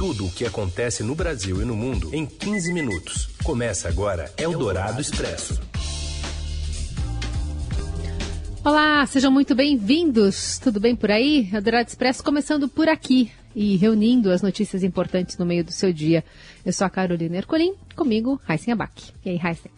Tudo 0.00 0.28
o 0.28 0.30
que 0.30 0.46
acontece 0.46 1.02
no 1.02 1.14
Brasil 1.14 1.60
e 1.60 1.64
no 1.66 1.76
mundo 1.76 2.08
em 2.14 2.24
15 2.24 2.72
minutos. 2.72 3.28
Começa 3.44 3.86
agora 3.86 4.32
Eldorado 4.38 4.98
Expresso. 4.98 5.60
Olá, 8.64 9.04
sejam 9.04 9.30
muito 9.30 9.54
bem-vindos. 9.54 10.58
Tudo 10.58 10.80
bem 10.80 10.96
por 10.96 11.10
aí? 11.10 11.50
Eldorado 11.52 11.86
Expresso 11.86 12.24
começando 12.24 12.66
por 12.66 12.88
aqui 12.88 13.30
e 13.54 13.76
reunindo 13.76 14.30
as 14.30 14.40
notícias 14.40 14.82
importantes 14.82 15.36
no 15.36 15.44
meio 15.44 15.62
do 15.62 15.70
seu 15.70 15.92
dia. 15.92 16.24
Eu 16.64 16.72
sou 16.72 16.86
a 16.86 16.90
Carolina 16.90 17.36
Ercolim, 17.36 17.74
comigo, 17.94 18.40
Raíssen 18.44 18.72
Abac. 18.72 19.12
E 19.22 19.28
aí, 19.28 19.36
Raíssen? 19.36 19.70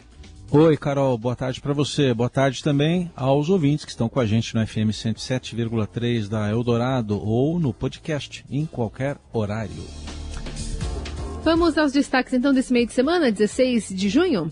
Oi, 0.49 0.77
Carol, 0.77 1.17
boa 1.17 1.35
tarde 1.35 1.59
para 1.59 1.73
você. 1.73 2.13
Boa 2.13 2.29
tarde 2.29 2.63
também 2.63 3.11
aos 3.13 3.49
ouvintes 3.49 3.83
que 3.83 3.91
estão 3.91 4.07
com 4.07 4.21
a 4.21 4.25
gente 4.25 4.55
no 4.55 4.65
FM 4.65 4.93
107,3 4.93 6.29
da 6.29 6.49
Eldorado 6.49 7.21
ou 7.21 7.59
no 7.59 7.73
podcast 7.73 8.45
em 8.49 8.65
qualquer 8.65 9.17
horário. 9.33 9.83
Vamos 11.43 11.77
aos 11.77 11.91
destaques 11.91 12.33
então 12.33 12.53
desse 12.53 12.71
meio 12.71 12.87
de 12.87 12.93
semana, 12.93 13.29
16 13.29 13.89
de 13.89 14.07
junho. 14.07 14.49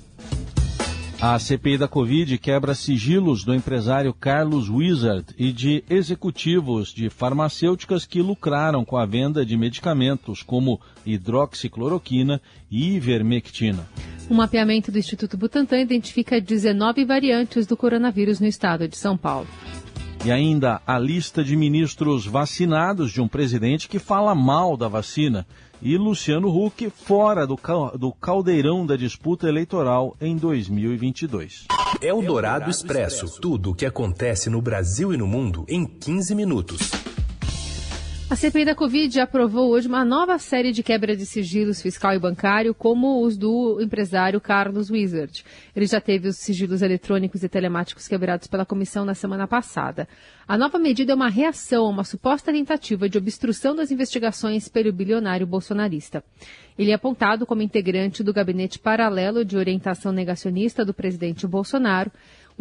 A 1.22 1.40
CPI 1.40 1.78
da 1.78 1.88
Covid 1.88 2.38
quebra 2.38 2.76
sigilos 2.76 3.46
do 3.46 3.56
empresário 3.56 4.14
Carlos 4.14 4.68
Wizard 4.70 5.26
e 5.38 5.54
de 5.54 5.86
executivos 5.90 6.94
de 6.94 7.10
farmacêuticas 7.10 8.06
que 8.06 8.22
lucraram 8.22 8.84
com 8.84 8.98
a 8.98 9.06
venda 9.06 9.46
de 9.46 9.56
medicamentos 9.56 10.44
como 10.44 10.82
hidroxicloroquina 11.06 12.42
e 12.70 12.96
ivermectina. 12.96 13.88
Um 14.30 14.36
mapeamento 14.36 14.92
do 14.92 15.00
Instituto 15.00 15.38
Butantan 15.38 15.80
identifica 15.80 16.42
19 16.42 17.06
variantes 17.06 17.66
do 17.66 17.78
coronavírus 17.78 18.42
no 18.42 18.48
estado 18.48 18.86
de 18.86 18.98
São 18.98 19.16
Paulo. 19.16 19.48
E 20.26 20.32
ainda 20.32 20.82
a 20.86 21.00
lista 21.00 21.42
de 21.42 21.56
ministros 21.56 22.26
vacinados 22.26 23.14
de 23.14 23.22
um 23.22 23.30
presidente 23.30 23.88
que 23.88 23.98
fala 23.98 24.36
mal 24.36 24.76
da 24.76 24.90
vacina 24.90 25.48
e 25.82 25.98
Luciano 25.98 26.50
Huck 26.50 26.90
fora 26.90 27.46
do, 27.48 27.60
do 27.98 28.12
caldeirão 28.12 28.86
da 28.86 28.96
disputa 28.96 29.48
eleitoral 29.48 30.16
em 30.22 30.36
2022. 30.36 31.66
É 32.02 32.14
o 32.14 32.22
Dourado 32.22 32.70
Expresso. 32.70 33.40
Tudo 33.42 33.72
o 33.72 33.76
que 33.76 33.86
acontece 33.86 34.50
no 34.50 34.62
Brasil 34.62 35.14
e 35.14 35.18
no 35.18 35.28
mundo 35.28 35.66
em 35.68 35.86
15 35.86 36.36
minutos. 36.36 37.11
A 38.32 38.36
CPI 38.38 38.64
da 38.64 38.74
Covid 38.74 39.20
aprovou 39.20 39.72
hoje 39.72 39.90
uma 39.90 40.06
nova 40.06 40.40
série 40.40 40.72
de 40.72 40.82
quebra 40.82 41.18
de 41.18 41.26
sigilos 41.26 41.82
fiscal 41.82 42.14
e 42.14 42.18
bancário, 42.18 42.74
como 42.74 43.22
os 43.26 43.36
do 43.36 43.82
empresário 43.82 44.40
Carlos 44.40 44.90
Wizard. 44.90 45.44
Ele 45.76 45.86
já 45.86 46.00
teve 46.00 46.30
os 46.30 46.38
sigilos 46.38 46.82
eletrônicos 46.82 47.44
e 47.44 47.50
telemáticos 47.50 48.08
quebrados 48.08 48.48
pela 48.48 48.66
comissão 48.66 49.04
na 49.04 49.14
semana 49.14 49.50
passada. 49.50 50.08
A 50.48 50.58
nova 50.58 50.80
medida 50.80 51.12
é 51.12 51.16
uma 51.16 51.28
reação 51.28 51.86
a 51.86 51.90
uma 51.90 52.06
suposta 52.06 52.54
tentativa 52.54 53.10
de 53.10 53.18
obstrução 53.18 53.76
das 53.76 53.92
investigações 53.92 54.70
pelo 54.70 54.94
bilionário 54.94 55.46
bolsonarista. 55.46 56.24
Ele 56.80 56.92
é 56.92 56.94
apontado 56.94 57.46
como 57.46 57.62
integrante 57.62 58.24
do 58.24 58.34
gabinete 58.34 58.80
paralelo 58.80 59.44
de 59.44 59.58
orientação 59.58 60.14
negacionista 60.14 60.86
do 60.86 60.94
presidente 60.94 61.46
Bolsonaro. 61.46 62.10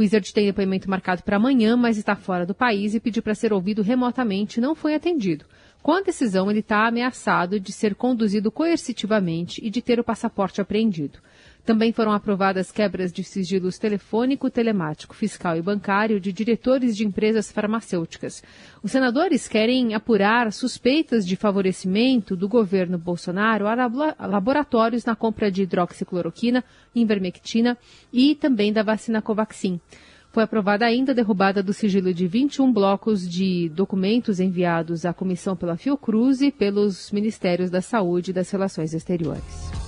O 0.01 0.03
Wizard 0.03 0.33
tem 0.33 0.47
depoimento 0.47 0.89
marcado 0.89 1.23
para 1.23 1.37
amanhã, 1.37 1.77
mas 1.77 1.99
está 1.99 2.17
fora 2.17 2.47
do 2.47 2.55
país 2.55 2.95
e 2.95 3.01
pediu 3.01 3.23
para 3.23 3.35
ser 3.35 3.53
ouvido 3.53 3.83
remotamente 3.83 4.57
e 4.57 4.61
não 4.63 4.75
foi 4.75 4.95
atendido. 4.95 5.45
Com 5.83 5.93
a 5.93 6.01
decisão, 6.01 6.51
ele 6.51 6.61
está 6.61 6.87
ameaçado 6.87 7.61
de 7.61 7.71
ser 7.71 7.95
conduzido 7.95 8.51
coercitivamente 8.51 9.61
e 9.63 9.69
de 9.69 9.83
ter 9.83 10.01
o 10.01 10.05
passaporte 10.05 10.59
apreendido. 10.59 11.19
Também 11.65 11.93
foram 11.93 12.13
aprovadas 12.13 12.73
quebras 12.73 13.13
de 13.13 13.23
sigilos 13.23 13.79
telefônico, 13.79 14.51
telemático, 14.51 15.15
fiscal 15.15 15.57
e 15.57 15.63
bancário 15.63 16.19
de 16.19 16.33
diretores 16.33 16.97
de 16.97 17.07
empresas 17.07 17.53
farmacêuticas. 17.53 18.43
Os 18.83 18.91
senadores 18.91 19.47
querem 19.47 19.95
apurar 19.95 20.53
suspeitas 20.53 21.27
de 21.27 21.37
favorecimento 21.37 22.35
do 22.35 22.49
governo 22.49 22.99
Bolsonaro 22.99 23.67
a 23.67 23.75
laboratórios 24.27 25.05
na 25.05 25.15
compra 25.15 25.51
de 25.51 25.63
hidroxicloroquina, 25.63 26.65
invermectina 26.95 27.77
e 28.13 28.35
também 28.35 28.73
da 28.73 28.83
vacina 28.83 29.23
Covaxin. 29.23 29.81
Foi 30.33 30.45
aprovada 30.45 30.87
ainda 30.87 31.11
a 31.11 31.15
derrubada 31.15 31.61
do 31.61 31.73
sigilo 31.73 32.15
de 32.15 32.27
21 32.29 32.73
blocos 32.73 33.29
de 33.29 33.69
documentos 33.71 34.39
enviados 34.39 35.05
à 35.05 35.13
comissão 35.13 35.57
pela 35.57 35.77
Fiocruz 35.77 36.41
e 36.41 36.53
pelos 36.53 37.11
Ministérios 37.11 37.69
da 37.69 37.83
Saúde 37.83 38.31
e 38.31 38.35
das 38.35 38.49
Relações 38.51 38.95
Exteriores. 38.95 39.80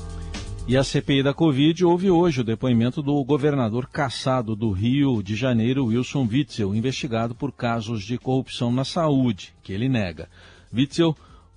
E 0.68 0.76
a 0.76 0.84
CPI 0.84 1.24
da 1.24 1.34
Covid 1.34 1.84
houve 1.84 2.08
hoje 2.08 2.40
o 2.40 2.44
depoimento 2.44 3.02
do 3.02 3.22
governador 3.24 3.88
caçado 3.88 4.54
do 4.54 4.70
Rio 4.70 5.20
de 5.20 5.34
Janeiro, 5.34 5.86
Wilson 5.86 6.26
Witzel, 6.30 6.72
investigado 6.72 7.34
por 7.34 7.50
casos 7.50 8.04
de 8.04 8.16
corrupção 8.16 8.70
na 8.70 8.84
saúde, 8.84 9.52
que 9.60 9.72
ele 9.72 9.88
nega. 9.88 10.28
Witzel 10.72 11.16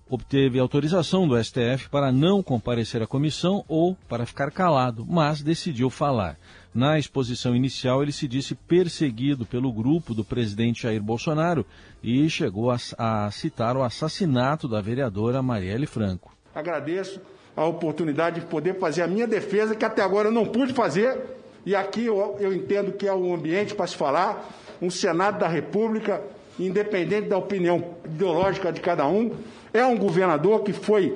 obteve 0.10 0.60
autorização 0.60 1.28
do 1.28 1.42
STF 1.42 1.88
para 1.90 2.12
não 2.12 2.42
comparecer 2.42 3.02
à 3.02 3.08
comissão 3.08 3.64
ou 3.68 3.96
para 4.10 4.26
ficar 4.26 4.50
calado, 4.50 5.06
mas 5.08 5.42
decidiu 5.42 5.92
falar. 5.92 6.38
Na 6.74 6.98
exposição 6.98 7.56
inicial, 7.56 8.02
ele 8.02 8.12
se 8.12 8.28
disse 8.28 8.56
perseguido 8.56 9.46
pelo 9.46 9.72
grupo 9.72 10.16
do 10.16 10.26
presidente 10.26 10.84
Jair 10.84 11.02
Bolsonaro 11.02 11.64
e 12.04 12.28
chegou 12.28 12.72
a, 12.72 12.78
a 12.98 13.32
citar 13.32 13.78
o 13.78 13.84
assassinato 13.84 14.68
da 14.68 14.82
vereadora 14.82 15.44
Marielle 15.44 15.86
Franco. 15.86 16.36
Agradeço 16.54 17.22
a 17.56 17.66
oportunidade 17.66 18.42
de 18.42 18.46
poder 18.48 18.78
fazer 18.80 19.02
a 19.02 19.08
minha 19.08 19.28
defesa, 19.28 19.76
que 19.76 19.86
até 19.86 20.02
agora 20.02 20.28
eu 20.28 20.32
não 20.32 20.46
pude 20.46 20.74
fazer, 20.74 21.18
e 21.66 21.76
aqui 21.76 22.06
eu, 22.06 22.38
eu 22.40 22.54
entendo 22.54 22.92
que 22.92 23.08
é 23.08 23.14
o 23.14 23.34
ambiente 23.34 23.74
para 23.74 23.88
se 23.88 23.96
falar, 23.96 24.50
um 24.82 24.90
Senado 24.90 25.40
da 25.40 25.48
República, 25.48 26.22
independente 26.60 27.30
da 27.30 27.38
opinião 27.38 27.96
ideológica 28.04 28.72
de 28.72 28.82
cada 28.82 29.08
um, 29.08 29.32
é 29.74 29.86
um 29.86 29.98
governador 29.98 30.62
que 30.64 30.74
foi 30.74 31.16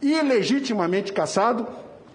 ilegitimamente 0.00 1.12
caçado 1.12 1.66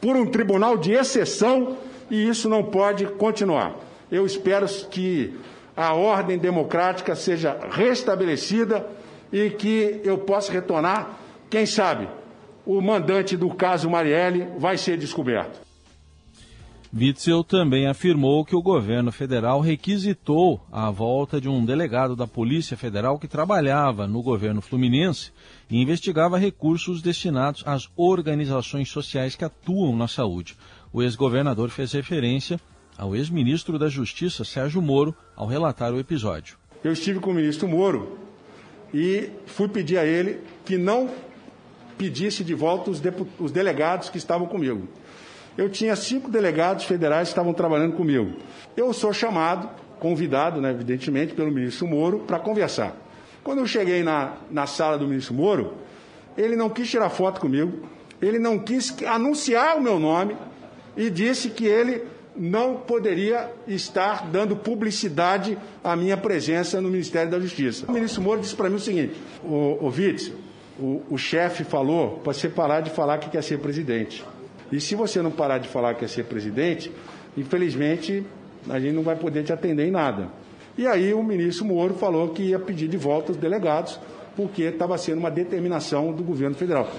por 0.01 0.15
um 0.15 0.25
tribunal 0.25 0.77
de 0.77 0.91
exceção 0.91 1.77
e 2.09 2.27
isso 2.27 2.49
não 2.49 2.63
pode 2.63 3.05
continuar. 3.05 3.75
Eu 4.11 4.25
espero 4.25 4.67
que 4.89 5.35
a 5.75 5.93
ordem 5.93 6.37
democrática 6.37 7.15
seja 7.15 7.57
restabelecida 7.71 8.87
e 9.31 9.49
que 9.49 10.01
eu 10.03 10.17
possa 10.17 10.51
retornar, 10.51 11.17
quem 11.49 11.65
sabe, 11.65 12.07
o 12.65 12.81
mandante 12.81 13.37
do 13.37 13.49
caso 13.49 13.89
Marielle 13.89 14.47
vai 14.57 14.77
ser 14.77 14.97
descoberto. 14.97 15.65
Witzel 16.97 17.43
também 17.43 17.87
afirmou 17.87 18.45
que 18.45 18.55
o 18.55 18.61
governo 18.61 19.11
federal 19.11 19.59
requisitou 19.59 20.61
a 20.71 20.89
volta 20.89 21.41
de 21.41 21.49
um 21.49 21.65
delegado 21.65 22.15
da 22.15 22.25
Polícia 22.25 22.77
Federal 22.77 23.19
que 23.19 23.27
trabalhava 23.27 24.07
no 24.07 24.23
governo 24.23 24.61
fluminense 24.61 25.31
e 25.69 25.81
investigava 25.81 26.37
recursos 26.37 27.01
destinados 27.01 27.63
às 27.65 27.89
organizações 27.97 28.87
sociais 28.87 29.35
que 29.35 29.43
atuam 29.43 29.93
na 29.93 30.07
saúde. 30.07 30.55
O 30.93 31.03
ex-governador 31.03 31.69
fez 31.69 31.91
referência 31.91 32.57
ao 32.97 33.13
ex-ministro 33.13 33.77
da 33.77 33.89
Justiça, 33.89 34.45
Sérgio 34.45 34.81
Moro, 34.81 35.13
ao 35.35 35.47
relatar 35.47 35.93
o 35.93 35.99
episódio. 35.99 36.57
Eu 36.81 36.93
estive 36.93 37.19
com 37.19 37.31
o 37.31 37.33
ministro 37.33 37.67
Moro 37.67 38.17
e 38.93 39.31
fui 39.45 39.67
pedir 39.67 39.97
a 39.97 40.05
ele 40.05 40.39
que 40.63 40.77
não 40.77 41.09
pedisse 41.97 42.43
de 42.43 42.53
volta 42.53 42.89
os, 42.89 43.01
os 43.39 43.51
delegados 43.51 44.09
que 44.09 44.17
estavam 44.17 44.47
comigo. 44.47 44.87
Eu 45.57 45.69
tinha 45.69 45.95
cinco 45.95 46.29
delegados 46.29 46.83
federais 46.83 47.29
que 47.29 47.31
estavam 47.31 47.53
trabalhando 47.53 47.95
comigo. 47.95 48.33
Eu 48.75 48.91
sou 48.91 49.13
chamado, 49.13 49.69
convidado, 49.99 50.59
né, 50.59 50.71
evidentemente, 50.71 51.33
pelo 51.33 51.51
ministro 51.51 51.87
Moro 51.87 52.19
para 52.19 52.39
conversar. 52.39 52.95
Quando 53.43 53.59
eu 53.59 53.67
cheguei 53.67 54.03
na, 54.03 54.33
na 54.51 54.67
sala 54.67 54.97
do 54.97 55.07
ministro 55.07 55.33
Moro, 55.33 55.73
ele 56.37 56.55
não 56.55 56.69
quis 56.69 56.89
tirar 56.89 57.09
foto 57.09 57.39
comigo, 57.39 57.87
ele 58.21 58.39
não 58.39 58.59
quis 58.59 58.95
anunciar 59.05 59.77
o 59.77 59.81
meu 59.81 59.99
nome 59.99 60.35
e 60.97 61.09
disse 61.09 61.49
que 61.49 61.65
ele 61.65 62.03
não 62.35 62.75
poderia 62.77 63.49
estar 63.65 64.27
dando 64.29 64.55
publicidade 64.55 65.57
à 65.83 65.95
minha 65.95 66.17
presença 66.17 66.81
no 66.81 66.89
Ministério 66.89 67.31
da 67.31 67.39
Justiça. 67.39 67.85
O 67.87 67.93
ministro 67.93 68.21
Moro 68.21 68.41
disse 68.41 68.55
para 68.55 68.69
mim 68.69 68.75
o 68.75 68.79
seguinte: 68.79 69.13
o, 69.43 69.77
o 69.85 69.89
o, 70.79 71.01
o 71.09 71.17
chefe 71.17 71.63
falou 71.63 72.19
para 72.23 72.33
você 72.33 72.49
parar 72.49 72.81
de 72.81 72.89
falar 72.89 73.17
que 73.17 73.29
quer 73.29 73.43
ser 73.43 73.59
presidente. 73.59 74.23
E 74.71 74.79
se 74.81 74.95
você 74.95 75.21
não 75.21 75.31
parar 75.31 75.57
de 75.57 75.67
falar 75.67 75.93
que 75.93 76.01
quer 76.01 76.09
ser 76.09 76.25
presidente, 76.25 76.91
infelizmente 77.37 78.25
a 78.69 78.79
gente 78.79 78.93
não 78.93 79.03
vai 79.03 79.15
poder 79.15 79.43
te 79.43 79.53
atender 79.53 79.87
em 79.87 79.91
nada. 79.91 80.29
E 80.77 80.87
aí 80.87 81.13
o 81.13 81.23
ministro 81.23 81.65
Moro 81.65 81.93
falou 81.93 82.29
que 82.29 82.43
ia 82.43 82.59
pedir 82.59 82.87
de 82.87 82.97
volta 82.97 83.31
os 83.31 83.37
delegados, 83.37 83.99
porque 84.35 84.63
estava 84.63 84.97
sendo 84.97 85.19
uma 85.19 85.31
determinação 85.31 86.11
do 86.11 86.23
governo 86.23 86.55
federal. 86.55 86.89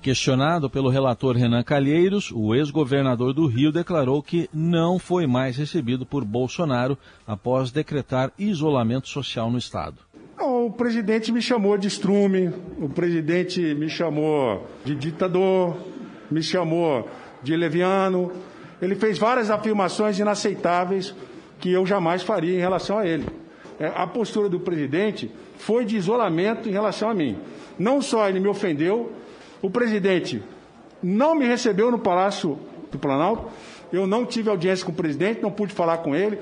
Questionado 0.00 0.68
pelo 0.68 0.90
relator 0.90 1.34
Renan 1.34 1.62
Calheiros, 1.62 2.30
o 2.30 2.54
ex-governador 2.54 3.32
do 3.32 3.46
Rio 3.46 3.72
declarou 3.72 4.22
que 4.22 4.48
não 4.52 4.98
foi 4.98 5.26
mais 5.26 5.56
recebido 5.56 6.04
por 6.04 6.24
Bolsonaro 6.24 6.96
após 7.26 7.70
decretar 7.70 8.30
isolamento 8.38 9.08
social 9.08 9.50
no 9.50 9.56
estado. 9.56 9.96
O 10.64 10.70
presidente 10.70 11.30
me 11.30 11.42
chamou 11.42 11.76
de 11.76 11.88
estrume, 11.88 12.50
o 12.80 12.88
presidente 12.88 13.60
me 13.74 13.86
chamou 13.86 14.66
de 14.82 14.94
ditador, 14.94 15.76
me 16.30 16.42
chamou 16.42 17.06
de 17.42 17.54
leviano. 17.54 18.32
Ele 18.80 18.94
fez 18.94 19.18
várias 19.18 19.50
afirmações 19.50 20.18
inaceitáveis 20.18 21.14
que 21.60 21.70
eu 21.70 21.84
jamais 21.84 22.22
faria 22.22 22.56
em 22.56 22.60
relação 22.60 22.98
a 22.98 23.06
ele. 23.06 23.26
É, 23.78 23.92
a 23.94 24.06
postura 24.06 24.48
do 24.48 24.58
presidente 24.58 25.30
foi 25.58 25.84
de 25.84 25.96
isolamento 25.96 26.66
em 26.66 26.72
relação 26.72 27.10
a 27.10 27.14
mim. 27.14 27.36
Não 27.78 28.00
só 28.00 28.26
ele 28.26 28.40
me 28.40 28.48
ofendeu, 28.48 29.12
O 29.64 29.70
presidente 29.70 30.42
não 31.02 31.34
me 31.34 31.46
recebeu 31.46 31.90
no 31.90 31.98
Palácio 31.98 32.58
do 32.92 32.98
Planalto, 32.98 33.50
eu 33.90 34.06
não 34.06 34.26
tive 34.26 34.50
audiência 34.50 34.84
com 34.84 34.92
o 34.92 34.94
presidente, 34.94 35.40
não 35.40 35.50
pude 35.50 35.72
falar 35.72 35.98
com 35.98 36.14
ele. 36.14 36.38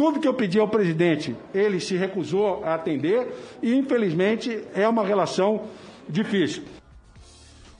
Tudo 0.00 0.18
que 0.18 0.26
eu 0.26 0.32
pedi 0.32 0.58
ao 0.58 0.66
presidente, 0.66 1.36
ele 1.52 1.78
se 1.78 1.94
recusou 1.94 2.64
a 2.64 2.74
atender 2.74 3.34
e, 3.62 3.74
infelizmente, 3.74 4.64
é 4.72 4.88
uma 4.88 5.04
relação 5.04 5.64
difícil. 6.08 6.62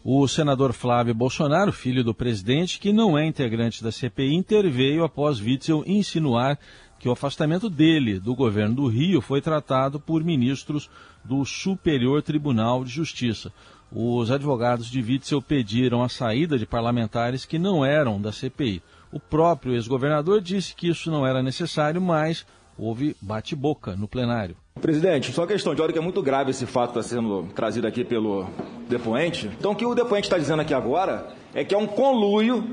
O 0.04 0.28
senador 0.28 0.74
Flávio 0.74 1.14
Bolsonaro, 1.14 1.72
filho 1.72 2.04
do 2.04 2.14
presidente, 2.14 2.78
que 2.78 2.92
não 2.92 3.16
é 3.16 3.24
integrante 3.24 3.82
da 3.82 3.90
CPI, 3.90 4.34
interveio 4.34 5.02
após 5.02 5.40
Witzel 5.40 5.82
insinuar 5.86 6.58
que 6.98 7.08
o 7.08 7.12
afastamento 7.12 7.70
dele 7.70 8.20
do 8.20 8.34
governo 8.34 8.74
do 8.74 8.86
Rio 8.86 9.22
foi 9.22 9.40
tratado 9.40 9.98
por 9.98 10.22
ministros 10.22 10.90
do 11.24 11.42
Superior 11.46 12.20
Tribunal 12.20 12.84
de 12.84 12.90
Justiça. 12.90 13.50
Os 13.90 14.30
advogados 14.30 14.90
de 14.90 15.00
Witzel 15.00 15.40
pediram 15.40 16.02
a 16.02 16.08
saída 16.10 16.58
de 16.58 16.66
parlamentares 16.66 17.46
que 17.46 17.58
não 17.58 17.82
eram 17.82 18.20
da 18.20 18.30
CPI. 18.30 18.82
O 19.12 19.18
próprio 19.18 19.74
ex-governador 19.74 20.40
disse 20.40 20.74
que 20.74 20.88
isso 20.88 21.10
não 21.10 21.26
era 21.26 21.42
necessário, 21.42 22.00
mas 22.00 22.46
houve 22.78 23.16
bate-boca 23.20 23.96
no 23.96 24.06
plenário. 24.06 24.56
Presidente, 24.80 25.32
só 25.32 25.46
questão 25.46 25.74
de 25.74 25.80
ordem 25.80 25.92
que 25.92 25.98
é 25.98 26.02
muito 26.02 26.22
grave 26.22 26.50
esse 26.50 26.64
fato 26.64 26.92
que 26.92 26.98
está 27.00 27.16
sendo 27.16 27.48
trazido 27.54 27.86
aqui 27.86 28.04
pelo 28.04 28.48
depoente. 28.88 29.50
Então, 29.58 29.72
o 29.72 29.76
que 29.76 29.84
o 29.84 29.94
depoente 29.94 30.26
está 30.26 30.38
dizendo 30.38 30.62
aqui 30.62 30.72
agora 30.72 31.28
é 31.54 31.64
que 31.64 31.74
é 31.74 31.78
um 31.78 31.86
conluio 31.86 32.64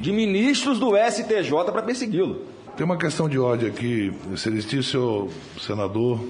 de 0.00 0.12
ministros 0.12 0.78
do 0.78 0.92
STJ 0.96 1.50
para 1.72 1.82
persegui-lo. 1.82 2.44
Tem 2.76 2.84
uma 2.84 2.96
questão 2.96 3.28
de 3.28 3.38
ordem 3.38 3.68
aqui, 3.68 4.12
excelentíssimo 4.32 5.30
senador. 5.58 6.20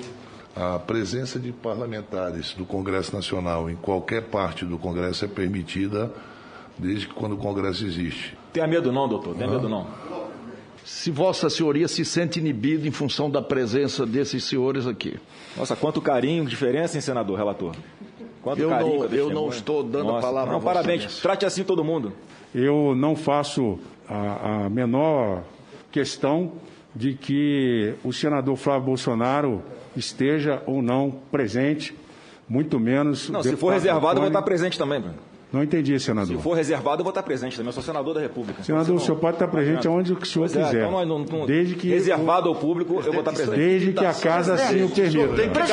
A 0.55 0.79
presença 0.79 1.39
de 1.39 1.53
parlamentares 1.53 2.55
do 2.55 2.67
Congresso 2.67 3.15
Nacional 3.15 3.71
em 3.71 3.77
qualquer 3.77 4.23
parte 4.23 4.65
do 4.65 4.77
Congresso 4.77 5.25
é 5.25 5.29
permitida 5.29 6.13
desde 6.77 7.07
que 7.07 7.15
quando 7.15 7.35
o 7.35 7.39
Congresso 7.39 7.87
existe. 7.87 8.37
Tenha 8.53 8.67
medo 8.67 8.93
não, 8.93 9.09
doutor, 9.09 9.35
tenha 9.35 9.49
medo 9.49 9.69
não. 9.69 9.87
Se 10.85 11.11
Vossa 11.11 11.49
Senhoria 11.49 11.87
se 11.87 12.05
sente 12.05 12.39
inibido 12.41 12.87
em 12.89 12.91
função 12.91 13.31
da 13.31 13.41
presença 13.41 14.05
desses 14.07 14.45
senhores 14.45 14.87
aqui. 14.87 15.17
Nossa, 15.57 15.77
quanto 15.77 16.01
carinho, 16.01 16.45
diferença, 16.45 16.97
hein, 16.97 17.01
senador, 17.01 17.37
relator? 17.37 17.75
Quanto 18.43 18.61
eu 18.61 18.71
carinho. 18.71 18.99
não, 18.99 19.05
eu 19.07 19.31
não 19.31 19.49
estou 19.49 19.83
dando 19.83 20.07
Nossa, 20.07 20.19
a 20.19 20.23
palavra 20.23 20.53
não, 20.53 20.61
parabéns. 20.61 21.01
Excelência. 21.01 21.23
Trate 21.23 21.47
assim 21.47 21.63
todo 21.63 21.85
mundo. 21.85 22.13
Eu 22.55 22.95
não 22.97 23.15
faço 23.15 23.79
a, 24.09 24.65
a 24.65 24.71
menor 24.71 25.45
questão 25.93 26.53
de 26.95 27.15
que 27.15 27.95
o 28.03 28.13
senador 28.13 28.57
Flávio 28.57 28.87
Bolsonaro 28.87 29.63
esteja 29.97 30.63
ou 30.67 30.83
não 30.83 31.11
presente, 31.31 31.95
muito 32.49 32.81
menos. 32.81 33.29
Não, 33.29 33.43
se 33.43 33.55
for 33.57 33.73
reservado, 33.73 34.17
eu 34.17 34.23
vou 34.23 34.29
estar 34.29 34.43
presente 34.43 34.79
também, 34.79 35.01
Bruno. 35.01 35.30
Não 35.53 35.63
entendi, 35.65 35.99
senador. 35.99 36.37
Se 36.37 36.43
for 36.43 36.55
reservado, 36.55 37.01
eu 37.01 37.05
vou 37.05 37.11
estar 37.11 37.23
presente 37.25 37.57
também. 37.57 37.69
Eu 37.69 37.73
sou 37.73 37.83
senador 37.83 38.15
da 38.15 38.21
República. 38.21 38.63
Senador, 38.63 38.95
o 38.95 39.01
senhor 39.01 39.19
pode 39.19 39.35
estar 39.37 39.49
presente 39.49 39.89
aonde 39.89 40.13
o 40.13 40.25
senhor 40.25 40.45
é, 40.45 40.49
quiser. 40.49 40.75
então 40.79 40.91
nós 40.93 41.09
não- 41.09 41.19
não- 41.19 41.47
desde 41.47 41.75
que 41.75 41.89
reservado 41.89 42.49
ao 42.49 42.55
público, 42.55 42.95
eu 43.05 43.13
vou 43.13 43.21
estar 43.21 43.33
presente. 43.33 43.57
Desde 43.57 43.93
que 43.93 44.05
a 44.05 44.15
casa 44.15 44.55
assim 44.55 44.85
o 44.85 44.89
permita. 44.91 45.35
Tem 45.35 45.51
que 45.51 45.67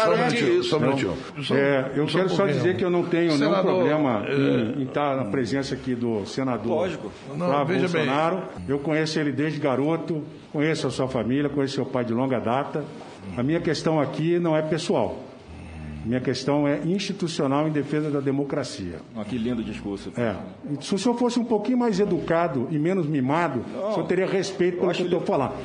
só 0.63 0.77
um 0.77 0.79
minutinho, 0.79 1.13
É, 1.51 1.91
eu 1.95 2.07
só 2.07 2.17
quero 2.17 2.29
só 2.29 2.45
dizer 2.47 2.75
que 2.75 2.83
eu 2.83 2.89
não 2.89 3.03
tenho 3.03 3.37
nenhum 3.37 3.61
problema 3.61 4.25
é, 4.27 4.33
em, 4.33 4.81
em 4.81 4.83
estar 4.83 5.15
na 5.15 5.25
presença 5.25 5.75
aqui 5.75 5.93
do 5.93 6.25
senador 6.25 6.67
Lógico. 6.71 7.11
Não, 7.35 7.47
Flávio. 7.47 7.79
Bolsonaro. 7.79 8.41
Eu 8.67 8.79
conheço 8.79 9.19
ele 9.19 9.31
desde 9.31 9.59
garoto, 9.59 10.23
conheço 10.51 10.87
a 10.87 10.89
sua 10.89 11.07
família, 11.07 11.49
conheço 11.49 11.75
seu 11.75 11.85
pai 11.85 12.03
de 12.03 12.13
longa 12.13 12.39
data. 12.39 12.83
A 13.37 13.43
minha 13.43 13.59
questão 13.59 13.99
aqui 13.99 14.39
não 14.39 14.55
é 14.57 14.61
pessoal. 14.61 15.19
Minha 16.07 16.21
questão 16.21 16.65
é 16.65 16.79
institucional 16.85 17.67
em 17.67 17.71
defesa 17.71 18.09
da 18.09 18.21
democracia. 18.21 19.01
Ah, 19.13 19.25
que 19.25 19.37
lindo 19.37 19.61
discurso. 19.61 20.09
É. 20.15 20.37
Se 20.79 20.95
o 20.95 20.97
senhor 20.97 21.17
fosse 21.17 21.37
um 21.37 21.43
pouquinho 21.43 21.77
mais 21.77 21.99
educado 21.99 22.65
e 22.71 22.79
menos 22.79 23.05
mimado, 23.05 23.59
o 23.59 23.93
senhor 23.93 24.07
teria 24.07 24.25
respeito 24.25 24.77
pelo 24.79 24.93
que 24.93 25.01
eu 25.01 25.05
estou 25.05 25.19
falando. 25.19 25.55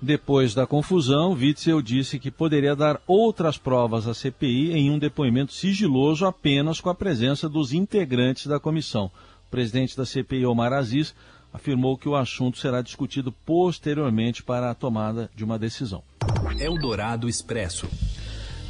Depois 0.00 0.54
da 0.54 0.66
confusão, 0.66 1.32
Witzel 1.32 1.80
disse 1.80 2.18
que 2.18 2.30
poderia 2.30 2.76
dar 2.76 3.00
outras 3.06 3.56
provas 3.56 4.06
à 4.06 4.12
CPI 4.12 4.72
em 4.72 4.90
um 4.90 4.98
depoimento 4.98 5.54
sigiloso 5.54 6.26
apenas 6.26 6.78
com 6.78 6.90
a 6.90 6.94
presença 6.94 7.48
dos 7.48 7.72
integrantes 7.72 8.46
da 8.46 8.60
comissão. 8.60 9.06
O 9.46 9.50
presidente 9.50 9.96
da 9.96 10.04
CPI, 10.04 10.44
Omar 10.44 10.74
Aziz, 10.74 11.14
afirmou 11.50 11.96
que 11.96 12.10
o 12.10 12.14
assunto 12.14 12.58
será 12.58 12.82
discutido 12.82 13.32
posteriormente 13.32 14.42
para 14.42 14.70
a 14.70 14.74
tomada 14.74 15.30
de 15.34 15.42
uma 15.44 15.58
decisão. 15.58 16.02
Eldorado 16.60 17.26
Expresso. 17.26 17.88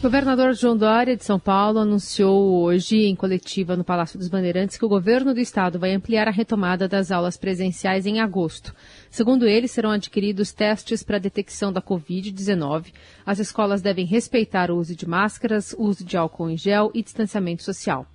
Governador 0.01 0.55
João 0.55 0.77
Dória 0.77 1.17
de 1.17 1.25
São 1.25 1.41
Paulo 1.41 1.81
anunciou 1.81 2.63
hoje, 2.63 3.07
em 3.07 3.17
coletiva 3.17 3.77
no 3.77 3.83
Palácio 3.83 4.17
dos 4.17 4.29
Bandeirantes, 4.29 4.79
que 4.79 4.85
o 4.85 4.89
governo 4.89 5.35
do 5.35 5.41
estado 5.41 5.77
vai 5.77 5.93
ampliar 5.93 6.29
a 6.29 6.31
retomada 6.31 6.87
das 6.87 7.11
aulas 7.11 7.37
presenciais 7.37 8.07
em 8.07 8.21
agosto. 8.21 8.73
Segundo 9.11 9.47
ele, 9.47 9.67
serão 9.67 9.91
adquiridos 9.91 10.53
testes 10.53 11.03
para 11.03 11.19
detecção 11.19 11.73
da 11.73 11.81
Covid-19. 11.81 12.93
As 13.25 13.39
escolas 13.39 13.81
devem 13.81 14.05
respeitar 14.05 14.71
o 14.71 14.77
uso 14.77 14.95
de 14.95 15.09
máscaras, 15.09 15.75
uso 15.79 16.05
de 16.05 16.17
álcool 16.17 16.51
em 16.51 16.57
gel 16.57 16.91
e 16.95 17.03
distanciamento 17.03 17.63
social. 17.63 18.07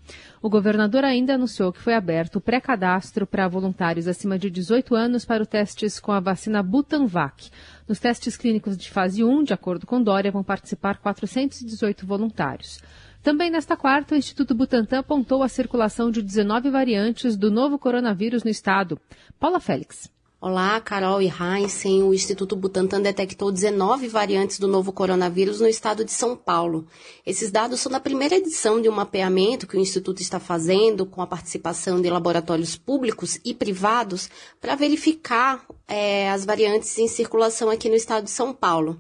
O 0.42 0.50
governador 0.50 1.04
ainda 1.04 1.36
anunciou 1.36 1.72
que 1.72 1.82
foi 1.82 1.94
aberto 1.94 2.36
o 2.36 2.42
pré-cadastro 2.42 3.26
para 3.26 3.48
voluntários 3.48 4.08
acima 4.08 4.38
de 4.38 4.50
18 4.50 4.96
anos 4.96 5.26
para 5.26 5.42
os 5.42 5.48
testes 5.48 6.00
com 6.00 6.12
a 6.12 6.20
vacina 6.20 6.62
Butanvac. 6.62 7.50
Nos 7.88 8.00
testes 8.00 8.38
clínicos 8.38 8.78
de 8.78 8.90
fase 8.90 9.24
1, 9.24 9.44
de 9.44 9.54
acordo 9.54 9.86
com 9.86 10.02
Dória, 10.02 10.32
vão 10.32 10.44
participar 10.44 10.98
418 10.98 12.06
voluntários. 12.06 12.82
Também 13.24 13.50
nesta 13.50 13.78
quarta, 13.78 14.16
o 14.16 14.18
Instituto 14.18 14.54
Butantan 14.54 15.00
apontou 15.00 15.44
a 15.44 15.48
circulação 15.48 16.12
de 16.12 16.22
19 16.22 16.70
variantes 16.70 17.38
do 17.38 17.50
novo 17.50 17.80
coronavírus 17.80 18.44
no 18.44 18.50
estado. 18.50 19.00
Paula 19.40 19.62
Félix. 19.62 20.12
Olá, 20.46 20.78
Carol 20.82 21.22
e 21.22 21.30
Heinzen. 21.30 22.04
O 22.04 22.14
Instituto 22.14 22.54
Butantan 22.54 23.02
detectou 23.02 23.50
19 23.50 24.10
variantes 24.10 24.60
do 24.60 24.68
novo 24.68 24.92
coronavírus 24.92 25.62
no 25.62 25.70
estado 25.70 26.04
de 26.04 26.12
São 26.12 26.36
Paulo. 26.36 26.86
Esses 27.26 27.50
dados 27.50 27.80
são 27.80 27.90
da 27.90 27.98
primeira 27.98 28.36
edição 28.36 28.82
de 28.82 28.90
um 28.90 28.92
mapeamento 28.92 29.66
que 29.66 29.78
o 29.78 29.80
Instituto 29.80 30.22
está 30.22 30.42
fazendo 30.42 31.06
com 31.06 31.22
a 31.22 31.28
participação 31.28 32.02
de 32.02 32.10
laboratórios 32.10 32.76
públicos 32.76 33.40
e 33.46 33.54
privados 33.54 34.30
para 34.60 34.76
verificar 34.76 35.66
eh, 35.88 36.30
as 36.30 36.44
variantes 36.44 36.98
em 36.98 37.08
circulação 37.08 37.70
aqui 37.70 37.88
no 37.88 37.96
estado 37.96 38.26
de 38.26 38.32
São 38.32 38.54
Paulo. 38.54 39.00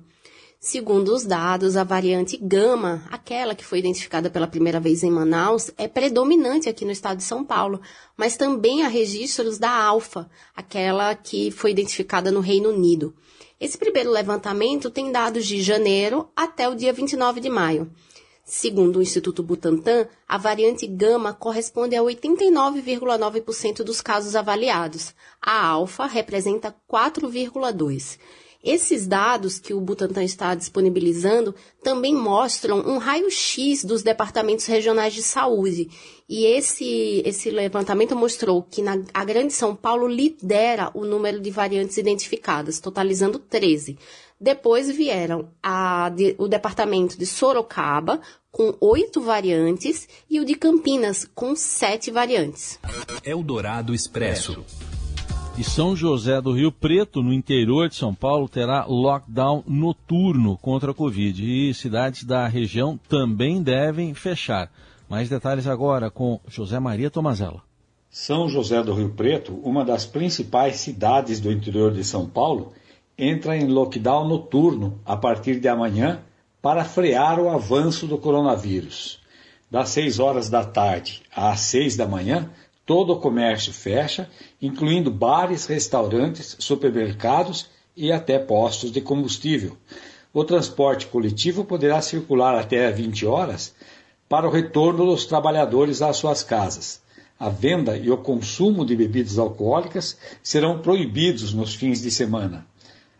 Segundo 0.65 1.13
os 1.13 1.25
dados, 1.25 1.75
a 1.75 1.83
variante 1.83 2.37
Gama, 2.37 3.03
aquela 3.11 3.53
que 3.53 3.65
foi 3.65 3.79
identificada 3.79 4.29
pela 4.29 4.47
primeira 4.47 4.79
vez 4.79 5.03
em 5.03 5.11
Manaus, 5.11 5.69
é 5.77 5.89
predominante 5.89 6.69
aqui 6.69 6.85
no 6.85 6.91
estado 6.91 7.17
de 7.17 7.25
São 7.25 7.43
Paulo, 7.43 7.81
mas 8.15 8.37
também 8.37 8.81
há 8.81 8.87
registros 8.87 9.59
da 9.59 9.69
Alfa, 9.69 10.29
aquela 10.55 11.13
que 11.15 11.51
foi 11.51 11.71
identificada 11.71 12.31
no 12.31 12.39
Reino 12.39 12.69
Unido. 12.69 13.13
Esse 13.59 13.77
primeiro 13.77 14.09
levantamento 14.09 14.89
tem 14.89 15.11
dados 15.11 15.45
de 15.45 15.61
janeiro 15.61 16.29
até 16.33 16.69
o 16.69 16.75
dia 16.75 16.93
29 16.93 17.41
de 17.41 17.49
maio. 17.49 17.91
Segundo 18.45 18.99
o 18.99 19.01
Instituto 19.01 19.43
Butantan, 19.43 20.07
a 20.25 20.37
variante 20.37 20.87
Gama 20.87 21.33
corresponde 21.33 21.97
a 21.97 22.01
89,9% 22.01 23.83
dos 23.83 23.99
casos 23.99 24.33
avaliados. 24.33 25.13
A 25.41 25.67
Alfa 25.67 26.05
representa 26.05 26.73
4,2%. 26.89 28.17
Esses 28.63 29.05
dados 29.05 29.59
que 29.59 29.73
o 29.73 29.81
Butantan 29.81 30.23
está 30.23 30.55
disponibilizando 30.55 31.53
também 31.83 32.15
mostram 32.15 32.79
um 32.79 32.97
raio-x 32.97 33.83
dos 33.83 34.03
departamentos 34.03 34.65
regionais 34.65 35.13
de 35.13 35.21
saúde. 35.21 35.89
E 36.29 36.45
esse, 36.45 37.21
esse 37.25 37.51
levantamento 37.51 38.15
mostrou 38.15 38.63
que 38.63 38.81
na, 38.81 39.03
a 39.13 39.25
Grande 39.25 39.51
São 39.51 39.75
Paulo 39.75 40.07
lidera 40.07 40.89
o 40.93 41.03
número 41.03 41.41
de 41.41 41.51
variantes 41.51 41.97
identificadas, 41.97 42.79
totalizando 42.79 43.37
13. 43.37 43.99
Depois 44.39 44.89
vieram 44.89 45.49
a, 45.61 46.09
de, 46.09 46.33
o 46.37 46.47
departamento 46.47 47.17
de 47.17 47.25
Sorocaba, 47.25 48.21
com 48.49 48.73
oito 48.79 49.19
variantes, 49.19 50.07
e 50.29 50.39
o 50.39 50.45
de 50.45 50.55
Campinas, 50.55 51.29
com 51.35 51.53
sete 51.53 52.11
variantes. 52.11 52.79
Eldorado 53.25 53.93
Expresso. 53.93 54.63
E 55.55 55.63
São 55.63 55.95
José 55.95 56.41
do 56.41 56.51
Rio 56.51 56.71
Preto, 56.71 57.21
no 57.21 57.31
interior 57.31 57.87
de 57.87 57.95
São 57.95 58.13
Paulo, 58.13 58.49
terá 58.49 58.85
lockdown 58.85 59.63
noturno 59.67 60.57
contra 60.57 60.89
a 60.89 60.93
Covid. 60.95 61.43
E 61.45 61.71
cidades 61.75 62.23
da 62.23 62.47
região 62.47 62.99
também 63.07 63.61
devem 63.61 64.15
fechar. 64.15 64.71
Mais 65.07 65.29
detalhes 65.29 65.67
agora 65.67 66.09
com 66.09 66.39
José 66.47 66.79
Maria 66.79 67.11
Tomazella. 67.11 67.61
São 68.09 68.49
José 68.49 68.81
do 68.81 68.95
Rio 68.95 69.09
Preto, 69.09 69.53
uma 69.63 69.85
das 69.85 70.07
principais 70.07 70.77
cidades 70.77 71.39
do 71.39 71.51
interior 71.51 71.93
de 71.93 72.03
São 72.03 72.27
Paulo, 72.27 72.73
entra 73.15 73.55
em 73.55 73.67
lockdown 73.67 74.27
noturno 74.27 74.99
a 75.05 75.15
partir 75.15 75.59
de 75.59 75.67
amanhã 75.67 76.21
para 76.63 76.83
frear 76.83 77.39
o 77.39 77.49
avanço 77.49 78.07
do 78.07 78.17
coronavírus. 78.17 79.21
Das 79.69 79.89
6 79.89 80.17
horas 80.17 80.49
da 80.49 80.63
tarde 80.63 81.21
às 81.35 81.59
6 81.59 81.95
da 81.95 82.07
manhã, 82.07 82.49
todo 82.85 83.13
o 83.13 83.19
comércio 83.19 83.71
fecha, 83.71 84.29
incluindo 84.61 85.09
bares, 85.09 85.65
restaurantes, 85.65 86.55
supermercados 86.59 87.67
e 87.95 88.11
até 88.11 88.37
postos 88.39 88.91
de 88.91 88.99
combustível. 88.99 89.77
O 90.33 90.43
transporte 90.43 91.07
coletivo 91.07 91.63
poderá 91.63 92.01
circular 92.01 92.55
até 92.55 92.91
20 92.91 93.25
horas 93.25 93.73
para 94.27 94.47
o 94.47 94.51
retorno 94.51 95.05
dos 95.05 95.25
trabalhadores 95.25 96.01
às 96.01 96.17
suas 96.17 96.43
casas. 96.43 97.01
A 97.39 97.49
venda 97.49 97.97
e 97.97 98.09
o 98.09 98.17
consumo 98.17 98.85
de 98.85 98.95
bebidas 98.95 99.37
alcoólicas 99.37 100.17
serão 100.41 100.79
proibidos 100.79 101.53
nos 101.53 101.75
fins 101.75 102.01
de 102.01 102.09
semana. 102.09 102.65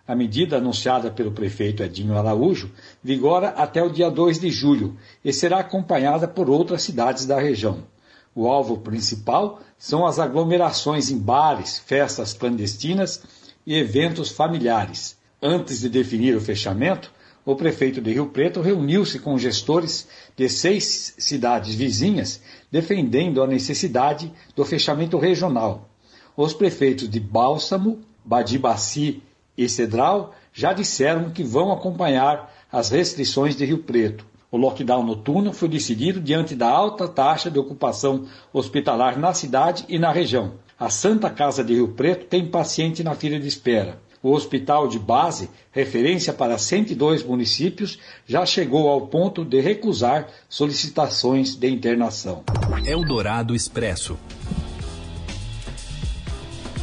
A 0.07 0.15
medida 0.15 0.57
anunciada 0.57 1.09
pelo 1.09 1.31
prefeito 1.31 1.81
Edinho 1.83 2.17
Araújo 2.17 2.71
vigora 3.01 3.49
até 3.49 3.81
o 3.81 3.89
dia 3.89 4.09
2 4.09 4.39
de 4.39 4.49
julho 4.49 4.97
e 5.23 5.31
será 5.31 5.59
acompanhada 5.59 6.27
por 6.27 6.49
outras 6.49 6.81
cidades 6.81 7.25
da 7.25 7.39
região. 7.39 7.92
O 8.35 8.47
alvo 8.47 8.77
principal 8.77 9.59
são 9.77 10.05
as 10.05 10.17
aglomerações 10.17 11.11
em 11.11 11.17
bares, 11.17 11.77
festas 11.77 12.33
clandestinas 12.33 13.21
e 13.65 13.75
eventos 13.75 14.31
familiares. 14.31 15.17
Antes 15.41 15.81
de 15.81 15.89
definir 15.89 16.35
o 16.35 16.41
fechamento, 16.41 17.11
o 17.45 17.55
prefeito 17.55 18.01
de 18.01 18.11
Rio 18.11 18.27
Preto 18.27 18.61
reuniu-se 18.61 19.19
com 19.19 19.37
gestores 19.37 20.07
de 20.35 20.47
seis 20.47 21.13
cidades 21.17 21.75
vizinhas, 21.75 22.41
defendendo 22.71 23.43
a 23.43 23.47
necessidade 23.47 24.31
do 24.55 24.63
fechamento 24.63 25.17
regional. 25.17 25.89
Os 26.35 26.53
prefeitos 26.53 27.09
de 27.09 27.19
Bálsamo, 27.19 27.99
Badibaci 28.23 29.21
e 29.57 29.67
Cedral 29.67 30.33
já 30.53 30.71
disseram 30.71 31.29
que 31.29 31.43
vão 31.43 31.71
acompanhar 31.71 32.51
as 32.71 32.89
restrições 32.89 33.55
de 33.55 33.65
Rio 33.65 33.79
Preto. 33.79 34.25
O 34.53 34.57
lockdown 34.57 35.03
noturno 35.03 35.51
foi 35.51 35.67
decidido 35.67 36.21
diante 36.21 36.53
da 36.53 36.69
alta 36.69 37.07
taxa 37.07 37.49
de 37.49 37.57
ocupação 37.57 38.27
hospitalar 38.53 39.17
na 39.17 39.33
cidade 39.33 39.83
e 39.89 39.97
na 39.97 40.11
região. 40.11 40.59
A 40.79 40.91
Santa 40.91 41.27
Casa 41.27 41.63
de 41.63 41.73
Rio 41.73 41.87
Preto 41.87 42.27
tem 42.27 42.45
paciente 42.45 43.03
na 43.03 43.15
fila 43.15 43.39
de 43.39 43.47
espera. 43.47 43.99
O 44.21 44.29
hospital 44.29 44.87
de 44.87 44.99
base, 44.99 45.49
referência 45.71 46.31
para 46.31 46.59
102 46.59 47.23
municípios, 47.23 47.97
já 48.27 48.45
chegou 48.45 48.89
ao 48.89 49.07
ponto 49.07 49.43
de 49.43 49.59
recusar 49.59 50.27
solicitações 50.47 51.55
de 51.55 51.67
internação. 51.67 52.43
Eldorado 52.85 53.55
Expresso. 53.55 54.19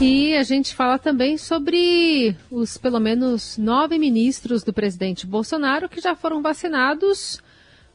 E 0.00 0.34
a 0.34 0.42
gente 0.42 0.74
fala 0.74 0.98
também 0.98 1.38
sobre 1.38 2.34
os 2.50 2.76
pelo 2.76 2.98
menos 2.98 3.56
nove 3.56 3.96
ministros 3.96 4.64
do 4.64 4.72
presidente 4.72 5.24
Bolsonaro 5.24 5.88
que 5.88 6.00
já 6.00 6.16
foram 6.16 6.42
vacinados. 6.42 7.40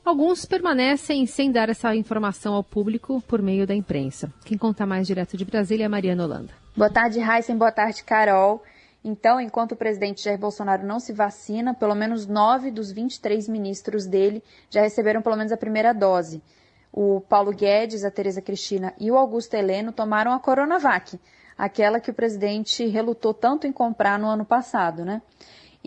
Alguns 0.06 0.46
permanecem 0.46 1.26
sem 1.26 1.52
dar 1.52 1.68
essa 1.68 1.96
informação 1.96 2.54
ao 2.54 2.64
público 2.64 3.24
por 3.28 3.42
meio 3.42 3.66
da 3.66 3.74
imprensa. 3.74 4.32
Quem 4.46 4.56
conta 4.56 4.86
mais 4.86 5.08
direto 5.08 5.36
de 5.36 5.44
Brasília 5.44 5.86
é 5.86 5.88
Mariana 5.88 6.24
Holanda. 6.24 6.54
Boa 6.78 6.92
tarde, 6.92 7.20
Heisen. 7.20 7.58
Boa 7.58 7.72
tarde, 7.72 8.04
Carol. 8.04 8.62
Então, 9.04 9.42
enquanto 9.42 9.72
o 9.72 9.76
presidente 9.76 10.24
Jair 10.24 10.38
Bolsonaro 10.38 10.86
não 10.86 11.00
se 11.00 11.12
vacina, 11.12 11.74
pelo 11.74 11.96
menos 11.96 12.28
nove 12.28 12.70
dos 12.70 12.92
23 12.92 13.50
ministros 13.50 14.06
dele 14.06 14.44
já 14.70 14.82
receberam 14.82 15.24
pelo 15.24 15.38
menos 15.38 15.52
a 15.52 15.58
primeira 15.58 15.92
dose. 15.92 16.40
O 16.94 17.20
Paulo 17.22 17.52
Guedes, 17.52 18.04
a 18.04 18.12
Tereza 18.12 18.44
Cristina 18.44 18.94
e 19.00 19.10
o 19.10 19.18
Augusto 19.18 19.56
Heleno 19.56 19.92
tomaram 19.92 20.32
a 20.32 20.40
Coronavac, 20.40 21.20
aquela 21.58 22.00
que 22.00 22.12
o 22.12 22.14
presidente 22.14 22.86
relutou 22.86 23.34
tanto 23.34 23.66
em 23.66 23.72
comprar 23.72 24.20
no 24.20 24.28
ano 24.28 24.46
passado, 24.46 25.04
né? 25.04 25.20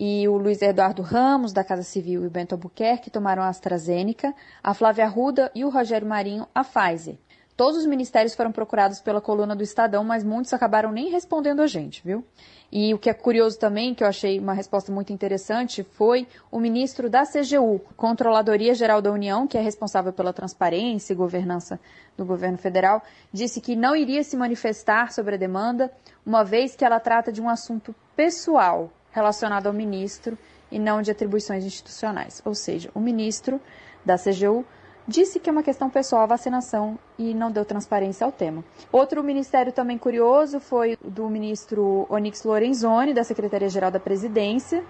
E 0.00 0.28
o 0.28 0.36
Luiz 0.36 0.62
Eduardo 0.62 1.02
Ramos, 1.02 1.52
da 1.52 1.64
Casa 1.64 1.82
Civil, 1.82 2.22
e 2.22 2.26
o 2.28 2.30
Bento 2.30 2.52
Albuquerque 2.52 3.10
tomaram 3.10 3.42
a 3.42 3.48
AstraZeneca, 3.48 4.32
a 4.62 4.72
Flávia 4.72 5.04
Arruda 5.04 5.50
e 5.56 5.64
o 5.64 5.70
Rogério 5.70 6.06
Marinho 6.06 6.46
a 6.54 6.62
Pfizer. 6.62 7.16
Todos 7.56 7.80
os 7.80 7.86
ministérios 7.86 8.36
foram 8.36 8.52
procurados 8.52 9.00
pela 9.00 9.20
coluna 9.20 9.56
do 9.56 9.64
Estadão, 9.64 10.04
mas 10.04 10.22
muitos 10.22 10.52
acabaram 10.52 10.92
nem 10.92 11.10
respondendo 11.10 11.62
a 11.62 11.66
gente, 11.66 12.00
viu? 12.04 12.24
E 12.70 12.94
o 12.94 12.98
que 12.98 13.10
é 13.10 13.12
curioso 13.12 13.58
também, 13.58 13.92
que 13.92 14.04
eu 14.04 14.06
achei 14.06 14.38
uma 14.38 14.52
resposta 14.52 14.92
muito 14.92 15.12
interessante, 15.12 15.82
foi 15.82 16.28
o 16.48 16.60
ministro 16.60 17.10
da 17.10 17.24
CGU, 17.24 17.80
Controladoria 17.96 18.76
Geral 18.76 19.02
da 19.02 19.10
União, 19.10 19.48
que 19.48 19.58
é 19.58 19.60
responsável 19.60 20.12
pela 20.12 20.32
transparência 20.32 21.12
e 21.12 21.16
governança 21.16 21.80
do 22.16 22.24
governo 22.24 22.56
federal, 22.56 23.02
disse 23.32 23.60
que 23.60 23.74
não 23.74 23.96
iria 23.96 24.22
se 24.22 24.36
manifestar 24.36 25.10
sobre 25.10 25.34
a 25.34 25.38
demanda, 25.38 25.90
uma 26.24 26.44
vez 26.44 26.76
que 26.76 26.84
ela 26.84 27.00
trata 27.00 27.32
de 27.32 27.42
um 27.42 27.48
assunto 27.48 27.92
pessoal 28.14 28.92
relacionado 29.10 29.66
ao 29.66 29.72
ministro 29.72 30.36
e 30.70 30.78
não 30.78 31.02
de 31.02 31.10
atribuições 31.10 31.64
institucionais. 31.64 32.42
Ou 32.44 32.54
seja, 32.54 32.90
o 32.94 33.00
ministro 33.00 33.60
da 34.04 34.16
CGU 34.16 34.64
disse 35.06 35.40
que 35.40 35.48
é 35.48 35.52
uma 35.52 35.62
questão 35.62 35.88
pessoal 35.88 36.22
a 36.22 36.26
vacinação 36.26 36.98
e 37.18 37.32
não 37.32 37.50
deu 37.50 37.64
transparência 37.64 38.24
ao 38.26 38.30
tema. 38.30 38.62
Outro 38.92 39.24
ministério 39.24 39.72
também 39.72 39.96
curioso 39.96 40.60
foi 40.60 40.98
do 41.02 41.28
ministro 41.30 42.06
Onyx 42.10 42.44
Lorenzoni, 42.44 43.14
da 43.14 43.24
Secretaria-Geral 43.24 43.90
da 43.90 43.98
Presidência. 43.98 44.84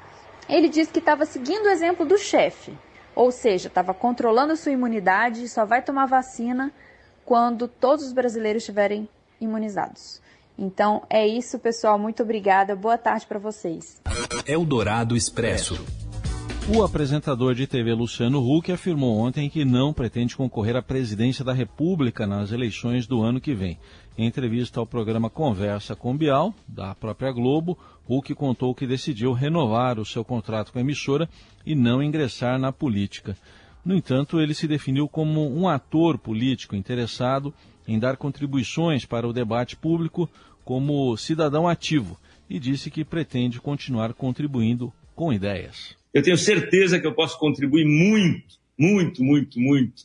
Ele 0.49 0.69
disse 0.69 0.91
que 0.91 0.99
estava 0.99 1.25
seguindo 1.25 1.67
o 1.67 1.71
exemplo 1.71 2.05
do 2.05 2.19
chefe, 2.19 2.77
ou 3.15 3.31
seja, 3.31 3.69
estava 3.69 3.95
controlando 3.95 4.57
sua 4.57 4.73
imunidade 4.73 5.45
e 5.45 5.49
só 5.49 5.65
vai 5.65 5.83
tomar 5.83 6.07
vacina 6.07 6.73
quando 7.25 7.69
todos 7.69 8.07
os 8.07 8.13
brasileiros 8.13 8.63
estiverem 8.63 9.09
imunizados. 9.41 10.21
Então 10.59 11.03
é 11.09 11.27
isso, 11.27 11.59
pessoal. 11.59 11.99
Muito 11.99 12.23
obrigada. 12.23 12.75
Boa 12.75 12.99
tarde 12.99 13.25
para 13.27 13.39
vocês. 13.39 14.03
Eldorado 14.45 15.17
Expresso. 15.17 15.79
O 16.71 16.83
apresentador 16.83 17.55
de 17.55 17.67
TV 17.67 17.95
Luciano 17.95 18.41
Huck 18.41 18.71
afirmou 18.71 19.17
ontem 19.17 19.49
que 19.49 19.65
não 19.65 19.91
pretende 19.91 20.37
concorrer 20.37 20.77
à 20.77 20.83
presidência 20.83 21.43
da 21.43 21.55
República 21.55 22.27
nas 22.27 22.53
eleições 22.53 23.07
do 23.07 23.23
ano 23.23 23.41
que 23.41 23.55
vem. 23.55 23.79
Em 24.19 24.27
entrevista 24.27 24.79
ao 24.79 24.87
programa 24.87 25.31
Conversa 25.31 25.97
com 25.97 26.15
Bial, 26.15 26.53
da 26.67 26.95
própria 26.95 27.33
Globo, 27.33 27.79
Huck 28.07 28.35
contou 28.35 28.75
que 28.75 28.87
decidiu 28.87 29.33
renovar 29.33 29.99
o 29.99 30.05
seu 30.05 30.23
contrato 30.23 30.71
com 30.71 30.79
a 30.79 30.83
emissora 30.83 31.27
e 31.65 31.75
não 31.75 32.03
ingressar 32.03 32.59
na 32.59 32.71
política. 32.71 33.35
No 33.83 33.97
entanto, 33.97 34.39
ele 34.39 34.53
se 34.53 34.69
definiu 34.69 35.09
como 35.09 35.49
um 35.49 35.67
ator 35.67 36.19
político 36.19 36.77
interessado 36.77 37.55
em 37.89 37.99
dar 37.99 38.19
contribuições 38.19 39.07
para 39.07 39.27
o 39.27 39.33
debate 39.33 39.75
público 39.75 40.31
como 40.63 41.17
cidadão 41.17 41.67
ativo 41.67 42.21
e 42.49 42.61
disse 42.61 42.91
que 42.91 43.05
pretende 43.05 43.59
continuar 43.59 44.13
contribuindo 44.13 44.93
com 45.17 45.33
ideias. 45.33 45.97
Eu 46.13 46.23
tenho 46.23 46.37
certeza 46.37 47.01
que 47.01 47.07
eu 47.07 47.15
posso 47.15 47.39
contribuir 47.39 47.87
muito, 47.87 48.57
muito, 48.79 49.25
muito, 49.25 49.59
muito 49.59 50.03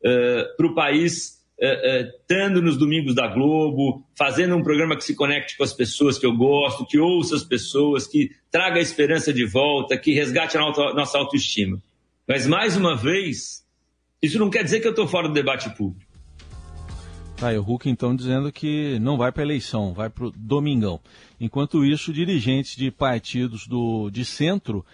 uh, 0.00 0.56
para 0.56 0.66
o 0.66 0.74
país, 0.74 1.38
uh, 1.60 1.66
uh, 1.66 2.08
estando 2.20 2.62
nos 2.62 2.78
domingos 2.78 3.14
da 3.14 3.26
Globo, 3.26 4.02
fazendo 4.16 4.56
um 4.56 4.62
programa 4.62 4.96
que 4.96 5.04
se 5.04 5.14
conecte 5.14 5.56
com 5.56 5.64
as 5.64 5.72
pessoas 5.72 6.18
que 6.18 6.26
eu 6.26 6.34
gosto, 6.34 6.86
que 6.86 6.98
ouça 6.98 7.36
as 7.36 7.44
pessoas, 7.44 8.06
que 8.06 8.30
traga 8.50 8.78
a 8.78 8.82
esperança 8.82 9.32
de 9.32 9.46
volta, 9.46 9.96
que 9.96 10.12
resgate 10.12 10.56
a 10.56 10.60
nossa 10.60 11.18
autoestima. 11.18 11.80
Mas, 12.26 12.46
mais 12.46 12.76
uma 12.76 12.96
vez, 12.96 13.64
isso 14.20 14.38
não 14.38 14.50
quer 14.50 14.64
dizer 14.64 14.80
que 14.80 14.86
eu 14.86 14.90
estou 14.90 15.06
fora 15.06 15.28
do 15.28 15.34
debate 15.34 15.70
público. 15.76 16.05
Tá, 17.36 17.52
e 17.52 17.58
o 17.58 17.62
Hulk 17.62 17.90
então 17.90 18.16
dizendo 18.16 18.50
que 18.50 18.98
não 18.98 19.18
vai 19.18 19.30
para 19.30 19.42
a 19.42 19.44
eleição, 19.44 19.92
vai 19.92 20.08
para 20.08 20.24
o 20.24 20.32
domingão. 20.34 20.98
Enquanto 21.38 21.84
isso, 21.84 22.10
dirigentes 22.10 22.74
de 22.74 22.90
partidos 22.90 23.66
do, 23.66 24.08
de 24.08 24.24
centro 24.24 24.84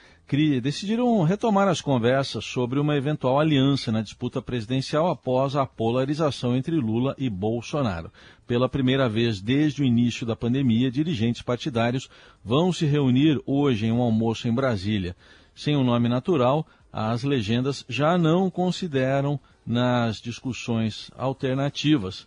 decidiram 0.63 1.23
retomar 1.25 1.69
as 1.69 1.83
conversas 1.83 2.45
sobre 2.45 2.81
uma 2.81 2.97
eventual 2.97 3.39
aliança 3.39 3.93
na 3.93 4.01
disputa 4.01 4.41
presidencial 4.41 5.11
após 5.11 5.55
a 5.55 5.67
polarização 5.67 6.57
entre 6.57 6.75
Lula 6.75 7.15
e 7.19 7.29
Bolsonaro. 7.29 8.11
Pela 8.47 8.69
primeira 8.69 9.09
vez 9.11 9.43
desde 9.43 9.83
o 9.83 9.85
início 9.85 10.27
da 10.27 10.35
pandemia, 10.35 10.91
dirigentes 10.91 11.43
partidários 11.43 12.09
vão 12.43 12.73
se 12.73 12.87
reunir 12.87 13.41
hoje 13.45 13.87
em 13.87 13.93
um 13.93 14.01
almoço 14.01 14.49
em 14.49 14.55
Brasília. 14.55 15.15
Sem 15.55 15.77
um 15.77 15.85
nome 15.85 16.09
natural, 16.09 16.67
as 16.91 17.23
legendas 17.23 17.85
já 17.89 18.17
não 18.17 18.51
consideram 18.51 19.39
nas 19.67 20.21
discussões 20.21 21.11
alternativas. 21.17 22.27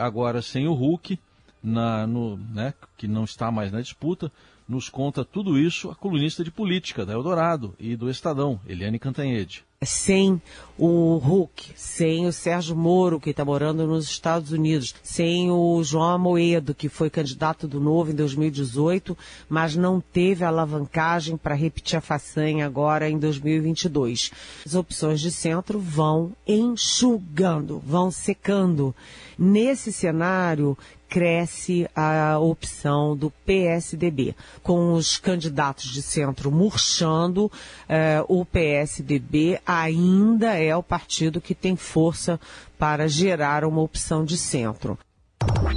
Agora, 0.00 0.40
sem 0.40 0.66
o 0.66 0.72
Hulk, 0.72 1.18
na, 1.62 2.06
no, 2.06 2.36
né, 2.36 2.74
que 2.96 3.08
não 3.08 3.24
está 3.24 3.50
mais 3.50 3.72
na 3.72 3.80
disputa, 3.80 4.30
nos 4.68 4.88
conta 4.88 5.24
tudo 5.24 5.58
isso 5.58 5.90
a 5.90 5.94
colunista 5.94 6.42
de 6.42 6.50
política 6.50 7.04
da 7.04 7.12
Eldorado 7.12 7.74
e 7.78 7.96
do 7.96 8.10
Estadão, 8.10 8.60
Eliane 8.66 8.98
Cantanhede. 8.98 9.64
Sem 9.82 10.40
o 10.78 11.18
Hulk, 11.18 11.72
sem 11.76 12.26
o 12.26 12.32
Sérgio 12.32 12.74
Moro, 12.74 13.20
que 13.20 13.28
está 13.28 13.44
morando 13.44 13.86
nos 13.86 14.06
Estados 14.06 14.50
Unidos, 14.50 14.94
sem 15.02 15.50
o 15.50 15.82
João 15.84 16.14
Amoedo, 16.14 16.74
que 16.74 16.88
foi 16.88 17.10
candidato 17.10 17.68
do 17.68 17.78
Novo 17.78 18.10
em 18.10 18.14
2018, 18.14 19.16
mas 19.46 19.76
não 19.76 20.00
teve 20.00 20.42
alavancagem 20.42 21.36
para 21.36 21.54
repetir 21.54 21.98
a 21.98 22.00
façanha 22.00 22.64
agora 22.64 23.10
em 23.10 23.18
2022. 23.18 24.30
As 24.64 24.74
opções 24.74 25.20
de 25.20 25.30
centro 25.30 25.78
vão 25.78 26.32
enxugando, 26.46 27.82
vão 27.84 28.10
secando. 28.10 28.94
Nesse 29.38 29.92
cenário, 29.92 30.78
cresce 31.14 31.88
a 31.94 32.40
opção 32.40 33.16
do 33.16 33.30
PSDB. 33.46 34.34
Com 34.64 34.94
os 34.94 35.16
candidatos 35.16 35.84
de 35.84 36.02
centro 36.02 36.50
murchando, 36.50 37.48
eh, 37.88 38.20
o 38.26 38.44
PSDB 38.44 39.60
ainda 39.64 40.58
é 40.58 40.74
o 40.74 40.82
partido 40.82 41.40
que 41.40 41.54
tem 41.54 41.76
força 41.76 42.40
para 42.76 43.06
gerar 43.06 43.64
uma 43.64 43.80
opção 43.80 44.24
de 44.24 44.36
centro. 44.36 44.98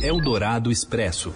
Eldorado 0.02 0.72
Expresso. 0.72 1.32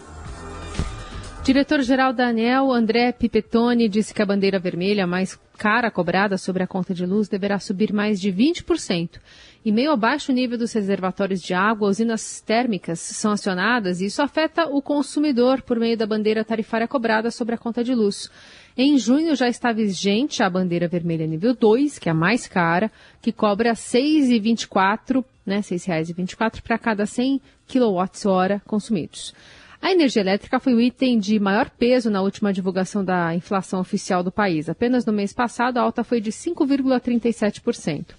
Diretor-geral 1.43 2.13
da 2.13 2.27
ANEL, 2.27 2.71
André 2.71 3.11
Pipetoni, 3.11 3.89
disse 3.89 4.13
que 4.13 4.21
a 4.21 4.25
bandeira 4.25 4.59
vermelha 4.59 5.07
mais 5.07 5.39
cara 5.57 5.89
cobrada 5.89 6.37
sobre 6.37 6.61
a 6.61 6.67
conta 6.67 6.93
de 6.93 7.03
luz 7.03 7.27
deverá 7.27 7.59
subir 7.59 7.91
mais 7.91 8.21
de 8.21 8.31
20%. 8.31 9.19
Em 9.65 9.71
meio 9.71 9.89
ao 9.89 9.97
baixo 9.97 10.31
nível 10.31 10.55
dos 10.55 10.71
reservatórios 10.71 11.41
de 11.41 11.55
água, 11.55 11.89
usinas 11.89 12.41
térmicas 12.41 12.99
são 12.99 13.31
acionadas 13.31 14.01
e 14.01 14.05
isso 14.05 14.21
afeta 14.21 14.67
o 14.67 14.83
consumidor 14.83 15.63
por 15.63 15.79
meio 15.79 15.97
da 15.97 16.05
bandeira 16.05 16.45
tarifária 16.45 16.87
cobrada 16.87 17.31
sobre 17.31 17.55
a 17.55 17.57
conta 17.57 17.83
de 17.83 17.95
luz. 17.95 18.29
Em 18.77 18.95
junho 18.99 19.35
já 19.35 19.47
está 19.47 19.73
vigente 19.73 20.43
a 20.43 20.49
bandeira 20.49 20.87
vermelha 20.87 21.25
nível 21.25 21.55
2, 21.55 21.97
que 21.97 22.07
é 22.07 22.11
a 22.11 22.15
mais 22.15 22.45
cara, 22.45 22.91
que 23.19 23.31
cobra 23.31 23.69
R$ 23.69 23.75
6,24, 23.75 25.25
né, 25.43 25.55
R$ 25.55 25.61
6,24 25.61 26.61
para 26.61 26.77
cada 26.77 27.07
100 27.07 27.41
kWh 27.67 28.61
consumidos. 28.63 29.33
A 29.81 29.91
energia 29.91 30.21
elétrica 30.21 30.59
foi 30.59 30.75
o 30.75 30.79
item 30.79 31.17
de 31.17 31.39
maior 31.39 31.67
peso 31.69 32.11
na 32.11 32.21
última 32.21 32.53
divulgação 32.53 33.03
da 33.03 33.33
inflação 33.33 33.79
oficial 33.79 34.21
do 34.21 34.31
país. 34.31 34.69
Apenas 34.69 35.03
no 35.05 35.11
mês 35.11 35.33
passado, 35.33 35.77
a 35.77 35.81
alta 35.81 36.03
foi 36.03 36.21
de 36.21 36.31
5,37%. 36.31 38.13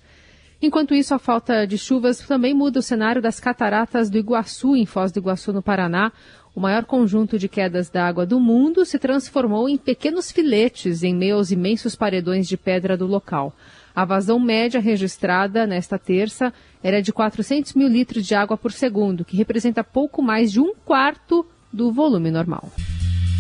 Enquanto 0.61 0.95
isso, 0.95 1.15
a 1.15 1.21
falta 1.21 1.65
de 1.65 1.79
chuvas 1.79 2.19
também 2.19 2.53
muda 2.53 2.81
o 2.81 2.83
cenário 2.83 3.23
das 3.23 3.39
cataratas 3.39 4.11
do 4.11 4.19
Iguaçu, 4.19 4.75
em 4.75 4.85
Foz 4.85 5.13
do 5.13 5.21
Iguaçu, 5.21 5.53
no 5.53 5.63
Paraná. 5.63 6.13
O 6.55 6.61
maior 6.61 6.85
conjunto 6.85 7.39
de 7.39 7.49
quedas 7.49 7.89
d'água 7.89 8.27
do 8.27 8.41
mundo 8.41 8.85
se 8.85 8.99
transformou 8.99 9.69
em 9.69 9.79
pequenos 9.79 10.33
filetes 10.33 11.03
em 11.03 11.15
meio 11.15 11.37
aos 11.37 11.53
imensos 11.53 11.95
paredões 11.95 12.49
de 12.49 12.57
pedra 12.57 12.97
do 12.97 13.07
local. 13.07 13.55
A 13.95 14.05
vazão 14.05 14.39
média 14.39 14.81
registrada 14.81 15.67
nesta 15.67 15.99
terça 15.99 16.53
era 16.83 17.03
de 17.03 17.13
400 17.13 17.75
mil 17.75 17.89
litros 17.89 18.27
de 18.27 18.35
água 18.35 18.57
por 18.57 18.73
segundo, 18.73 19.25
que 19.25 19.37
representa 19.37 19.85
pouco 19.85 20.23
mais 20.23 20.51
de 20.51 20.61
um 20.61 20.75
quarto 20.75 21.47
do 21.73 21.93
volume 21.93 22.31
normal. 22.31 22.71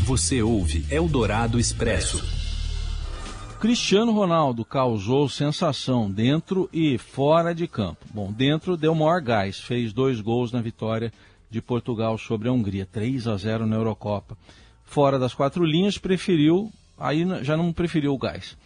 Você 0.05 0.43
ouve 0.43 0.85
Eldorado 0.91 1.59
Expresso. 1.61 2.23
Cristiano 3.61 4.11
Ronaldo 4.11 4.65
causou 4.65 5.29
sensação 5.29 6.11
dentro 6.11 6.69
e 6.73 6.99
fora 6.99 7.55
de 7.55 7.69
campo. 7.69 8.05
Bom, 8.13 8.33
dentro 8.33 8.77
deu 8.77 8.93
maior 8.95 9.21
gás, 9.21 9.61
fez 9.61 9.93
dois 9.93 10.21
gols 10.21 10.51
na 10.51 10.61
vitória 10.61 11.13
de 11.49 11.61
Portugal 11.61 12.19
sobre 12.19 12.49
a 12.49 12.53
Hungria, 12.53 12.89
3 12.91 13.29
a 13.29 13.37
0 13.37 13.67
na 13.67 13.77
Eurocopa. 13.77 14.37
Fora 14.85 15.19
das 15.19 15.33
quatro 15.33 15.65
linhas, 15.65 15.97
preferiu, 15.97 16.73
aí 16.99 17.25
já 17.43 17.57
não 17.57 17.73
preferiu 17.73 18.13
o 18.13 18.19
gás. 18.19 18.57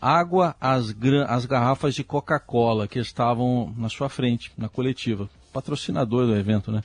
Água, 0.00 0.54
as, 0.60 0.94
as 1.28 1.44
garrafas 1.44 1.94
de 1.94 2.02
Coca-Cola 2.02 2.88
que 2.88 2.98
estavam 2.98 3.74
na 3.76 3.88
sua 3.88 4.08
frente, 4.08 4.52
na 4.56 4.68
coletiva. 4.68 5.28
Patrocinador 5.52 6.26
do 6.26 6.36
evento, 6.36 6.72
né? 6.72 6.82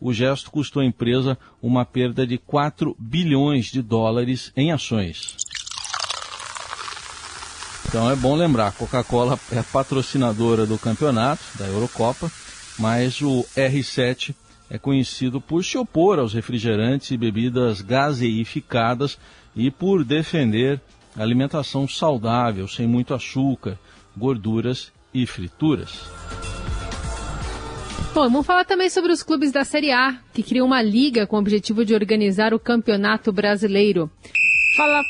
O 0.00 0.12
gesto 0.12 0.50
custou 0.50 0.80
à 0.80 0.84
empresa 0.84 1.36
uma 1.60 1.84
perda 1.84 2.26
de 2.26 2.38
4 2.38 2.96
bilhões 2.98 3.66
de 3.66 3.82
dólares 3.82 4.50
em 4.56 4.72
ações. 4.72 5.36
Então 7.86 8.10
é 8.10 8.14
bom 8.14 8.36
lembrar, 8.36 8.68
a 8.68 8.72
Coca-Cola 8.72 9.38
é 9.50 9.62
patrocinadora 9.62 10.64
do 10.64 10.78
campeonato, 10.78 11.42
da 11.58 11.66
Eurocopa, 11.66 12.30
mas 12.78 13.20
o 13.20 13.44
R7 13.56 14.34
é 14.70 14.78
conhecido 14.78 15.40
por 15.40 15.64
se 15.64 15.76
opor 15.76 16.20
aos 16.20 16.32
refrigerantes 16.32 17.10
e 17.10 17.16
bebidas 17.16 17.80
gaseificadas 17.82 19.18
e 19.56 19.70
por 19.70 20.04
defender 20.04 20.80
alimentação 21.16 21.88
saudável, 21.88 22.68
sem 22.68 22.86
muito 22.86 23.12
açúcar, 23.12 23.76
gorduras 24.16 24.92
e 25.12 25.26
frituras. 25.26 26.08
Bom, 28.12 28.22
vamos 28.28 28.44
falar 28.44 28.64
também 28.64 28.90
sobre 28.90 29.12
os 29.12 29.22
clubes 29.22 29.52
da 29.52 29.64
Série 29.64 29.92
A, 29.92 30.18
que 30.32 30.42
criam 30.42 30.66
uma 30.66 30.82
liga 30.82 31.28
com 31.28 31.36
o 31.36 31.38
objetivo 31.38 31.84
de 31.84 31.94
organizar 31.94 32.52
o 32.52 32.58
Campeonato 32.58 33.32
Brasileiro. 33.32 34.10
Fala 34.76 35.02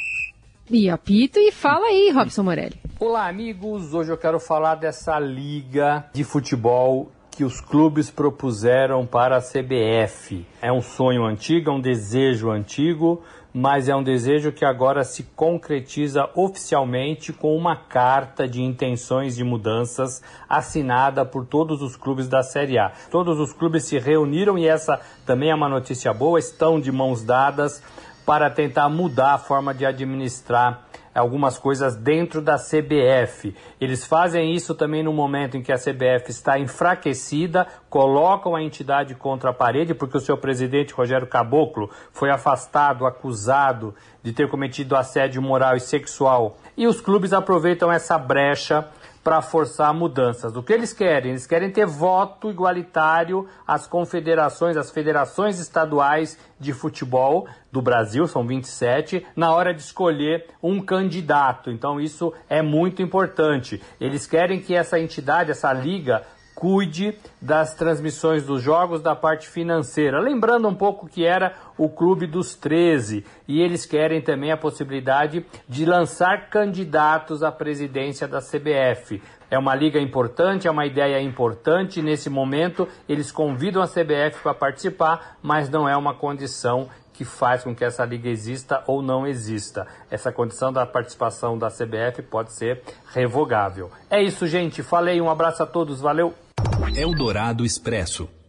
e 0.71 0.89
apito 0.91 1.39
e 1.39 1.51
fala 1.51 1.87
aí, 1.87 2.11
Robson 2.11 2.43
Morelli. 2.43 2.77
Olá, 3.01 3.27
amigos. 3.27 3.95
Hoje 3.95 4.13
eu 4.13 4.19
quero 4.19 4.39
falar 4.39 4.75
dessa 4.75 5.19
liga 5.19 6.05
de 6.13 6.23
futebol 6.23 7.11
que 7.31 7.43
os 7.43 7.59
clubes 7.59 8.11
propuseram 8.11 9.07
para 9.07 9.39
a 9.39 9.41
CBF. 9.41 10.45
É 10.61 10.71
um 10.71 10.83
sonho 10.83 11.25
antigo, 11.25 11.71
é 11.71 11.73
um 11.73 11.81
desejo 11.81 12.51
antigo, 12.51 13.23
mas 13.53 13.89
é 13.89 13.95
um 13.95 14.03
desejo 14.03 14.53
que 14.53 14.65
agora 14.65 15.03
se 15.05 15.25
concretiza 15.35 16.29
oficialmente 16.35 17.33
com 17.33 17.57
uma 17.57 17.77
carta 17.77 18.47
de 18.47 18.63
intenções 18.63 19.37
de 19.37 19.45
mudanças 19.45 20.23
assinada 20.49 21.25
por 21.25 21.45
todos 21.47 21.83
os 21.83 21.97
clubes 21.97 22.29
da 22.29 22.43
Série 22.43 22.79
A. 22.79 22.93
Todos 23.11 23.39
os 23.41 23.53
clubes 23.53 23.85
se 23.85 23.99
reuniram 23.99 24.57
e 24.57 24.67
essa 24.67 25.01
também 25.27 25.51
é 25.51 25.55
uma 25.55 25.69
notícia 25.69 26.13
boa, 26.13 26.39
estão 26.39 26.81
de 26.81 26.93
mãos 26.93 27.25
dadas 27.25 27.83
para 28.25 28.49
tentar 28.49 28.89
mudar 28.89 29.35
a 29.35 29.39
forma 29.39 29.75
de 29.75 29.85
administrar 29.85 30.90
algumas 31.19 31.59
coisas 31.59 31.97
dentro 31.97 32.41
da 32.41 32.57
CBF. 32.57 33.55
Eles 33.81 34.05
fazem 34.05 34.55
isso 34.55 34.75
também 34.75 35.03
no 35.03 35.13
momento 35.13 35.57
em 35.57 35.63
que 35.63 35.73
a 35.73 35.79
CBF 35.79 36.31
está 36.31 36.59
enfraquecida, 36.59 37.67
colocam 37.89 38.55
a 38.55 38.63
entidade 38.63 39.15
contra 39.15 39.51
a 39.51 39.55
parede, 39.55 39.95
porque 39.95 40.17
o 40.17 40.21
seu 40.21 40.37
presidente, 40.37 40.95
Rogério 40.95 41.27
Caboclo, 41.27 41.91
foi 42.13 42.31
afastado, 42.31 43.07
acusado 43.07 43.95
de 44.23 44.33
ter 44.33 44.49
cometido 44.49 44.97
assédio 44.97 45.43
moral 45.43 45.77
e 45.77 45.81
sexual. 45.81 46.57
E 46.77 46.87
os 46.87 47.01
clubes 47.01 47.33
aproveitam 47.33 47.91
essa 47.91 48.17
brecha 48.17 48.89
para 49.23 49.43
forçar 49.43 49.93
mudanças. 49.93 50.57
O 50.57 50.63
que 50.63 50.73
eles 50.73 50.93
querem? 50.93 51.33
Eles 51.33 51.47
querem 51.47 51.71
ter 51.71 51.87
voto 51.87 52.51
igualitário 52.51 53.47
às 53.67 53.87
confederações, 53.87 54.77
às 54.77 54.91
federações 54.91 55.59
estaduais 55.59 56.39
de 56.59 56.73
futebol 56.73 57.47
do 57.71 57.83
Brasil, 57.83 58.27
são 58.27 58.47
27, 58.47 59.27
na 59.37 59.53
hora 59.53 59.73
de 59.75 59.83
escolher 59.83 60.47
um 60.63 60.81
candidato. 60.81 61.71
Então 61.71 62.01
isso 62.01 62.33
é 62.49 62.63
muito 62.63 63.03
importante. 63.03 63.81
Eles 64.01 64.27
querem 64.27 64.61
que 64.61 64.75
essa 64.75 64.99
entidade, 64.99 65.51
essa 65.51 65.73
liga, 65.73 66.25
cuide 66.61 67.17
das 67.41 67.73
transmissões 67.73 68.45
dos 68.45 68.63
jogos 68.63 69.01
da 69.01 69.17
parte 69.17 69.49
financeira. 69.49 70.21
Lembrando 70.21 70.69
um 70.69 70.75
pouco 70.75 71.09
que 71.09 71.25
era 71.25 71.55
o 71.79 71.89
Clube 71.89 72.27
dos 72.27 72.55
13 72.55 73.25
e 73.49 73.63
eles 73.63 73.87
querem 73.87 74.21
também 74.21 74.53
a 74.53 74.59
possibilidade 74.59 75.45
de 75.67 75.87
lançar 75.87 76.51
candidatos 76.51 77.43
à 77.43 77.51
presidência 77.51 78.29
da 78.29 78.41
CBF. 78.41 79.23
É 79.51 79.59
uma 79.59 79.75
liga 79.75 79.99
importante, 79.99 80.69
é 80.69 80.71
uma 80.71 80.85
ideia 80.85 81.19
importante. 81.23 82.03
Nesse 82.03 82.29
momento, 82.29 82.87
eles 83.09 83.33
convidam 83.33 83.83
a 83.83 83.89
CBF 83.89 84.43
para 84.43 84.53
participar, 84.53 85.39
mas 85.43 85.71
não 85.71 85.89
é 85.89 85.97
uma 85.97 86.15
condição 86.15 86.91
que 87.15 87.25
faz 87.25 87.65
com 87.65 87.75
que 87.75 87.85
essa 87.85 88.05
liga 88.05 88.29
exista 88.29 88.85
ou 88.87 89.01
não 89.01 89.27
exista. 89.27 89.87
Essa 90.11 90.31
condição 90.31 90.71
da 90.71 90.85
participação 90.87 91.57
da 91.59 91.69
CBF 91.69 92.23
pode 92.23 92.53
ser 92.53 92.83
revogável. 93.13 93.91
É 94.11 94.23
isso, 94.23 94.47
gente. 94.47 94.83
Falei, 94.83 95.21
um 95.21 95.31
abraço 95.31 95.63
a 95.63 95.67
todos, 95.67 96.01
valeu! 96.01 96.35
Eldorado 96.95 97.65
Expresso. 97.65 98.40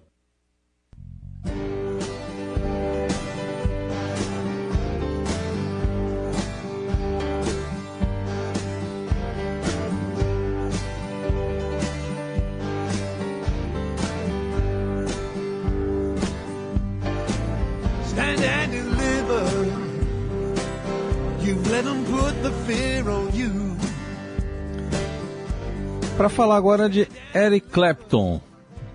Para 26.21 26.29
falar 26.29 26.55
agora 26.55 26.87
de 26.87 27.07
Eric 27.33 27.67
Clapton, 27.69 28.39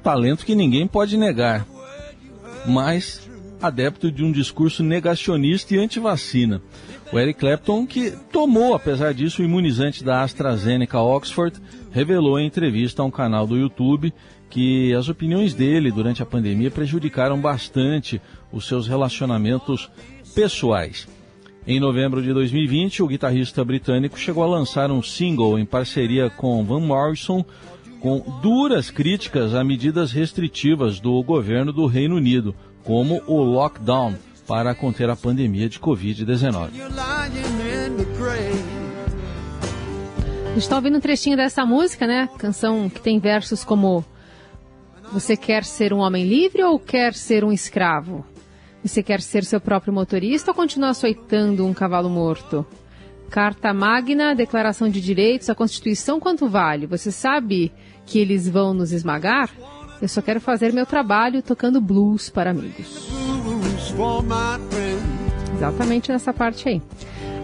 talento 0.00 0.46
que 0.46 0.54
ninguém 0.54 0.86
pode 0.86 1.16
negar, 1.16 1.66
mas 2.64 3.28
adepto 3.60 4.12
de 4.12 4.22
um 4.22 4.30
discurso 4.30 4.84
negacionista 4.84 5.74
e 5.74 5.78
anti-vacina. 5.78 6.62
O 7.12 7.18
Eric 7.18 7.40
Clapton, 7.40 7.84
que 7.84 8.12
tomou, 8.30 8.76
apesar 8.76 9.12
disso, 9.12 9.42
o 9.42 9.44
imunizante 9.44 10.04
da 10.04 10.22
AstraZeneca 10.22 11.00
Oxford, 11.00 11.60
revelou 11.90 12.38
em 12.38 12.46
entrevista 12.46 13.02
a 13.02 13.04
um 13.04 13.10
canal 13.10 13.44
do 13.44 13.56
YouTube 13.56 14.14
que 14.48 14.94
as 14.94 15.08
opiniões 15.08 15.52
dele 15.52 15.90
durante 15.90 16.22
a 16.22 16.26
pandemia 16.26 16.70
prejudicaram 16.70 17.40
bastante 17.40 18.22
os 18.52 18.68
seus 18.68 18.86
relacionamentos 18.86 19.90
pessoais. 20.32 21.08
Em 21.68 21.80
novembro 21.80 22.22
de 22.22 22.32
2020, 22.32 23.02
o 23.02 23.08
guitarrista 23.08 23.64
britânico 23.64 24.16
chegou 24.16 24.44
a 24.44 24.46
lançar 24.46 24.88
um 24.88 25.02
single 25.02 25.58
em 25.58 25.66
parceria 25.66 26.30
com 26.30 26.64
Van 26.64 26.78
Morrison 26.78 27.44
com 28.00 28.20
duras 28.40 28.88
críticas 28.88 29.52
a 29.52 29.64
medidas 29.64 30.12
restritivas 30.12 31.00
do 31.00 31.20
governo 31.24 31.72
do 31.72 31.86
Reino 31.86 32.14
Unido, 32.14 32.54
como 32.84 33.20
o 33.26 33.42
lockdown 33.42 34.14
para 34.46 34.76
conter 34.76 35.10
a 35.10 35.16
pandemia 35.16 35.68
de 35.68 35.80
Covid-19. 35.80 36.70
A 40.44 40.48
gente 40.50 40.58
está 40.58 40.76
ouvindo 40.76 40.98
um 40.98 41.00
trechinho 41.00 41.36
dessa 41.36 41.66
música, 41.66 42.06
né? 42.06 42.28
Canção 42.38 42.88
que 42.88 43.00
tem 43.00 43.18
versos 43.18 43.64
como 43.64 44.04
Você 45.12 45.36
quer 45.36 45.64
ser 45.64 45.92
um 45.92 45.98
homem 45.98 46.24
livre 46.24 46.62
ou 46.62 46.78
quer 46.78 47.12
ser 47.12 47.42
um 47.42 47.52
escravo? 47.52 48.24
Você 48.86 49.02
quer 49.02 49.20
ser 49.20 49.44
seu 49.44 49.60
próprio 49.60 49.92
motorista 49.92 50.52
ou 50.52 50.54
continuar 50.54 50.90
açoitando 50.90 51.66
um 51.66 51.74
cavalo 51.74 52.08
morto? 52.08 52.64
Carta 53.28 53.74
Magna, 53.74 54.32
Declaração 54.32 54.88
de 54.88 55.00
Direitos, 55.00 55.50
a 55.50 55.56
Constituição, 55.56 56.20
quanto 56.20 56.48
vale? 56.48 56.86
Você 56.86 57.10
sabe 57.10 57.72
que 58.06 58.20
eles 58.20 58.48
vão 58.48 58.72
nos 58.72 58.92
esmagar? 58.92 59.50
Eu 60.00 60.06
só 60.06 60.22
quero 60.22 60.40
fazer 60.40 60.72
meu 60.72 60.86
trabalho 60.86 61.42
tocando 61.42 61.80
blues 61.80 62.30
para 62.30 62.52
amigos. 62.52 63.08
Exatamente 65.56 66.12
nessa 66.12 66.32
parte 66.32 66.68
aí. 66.68 66.80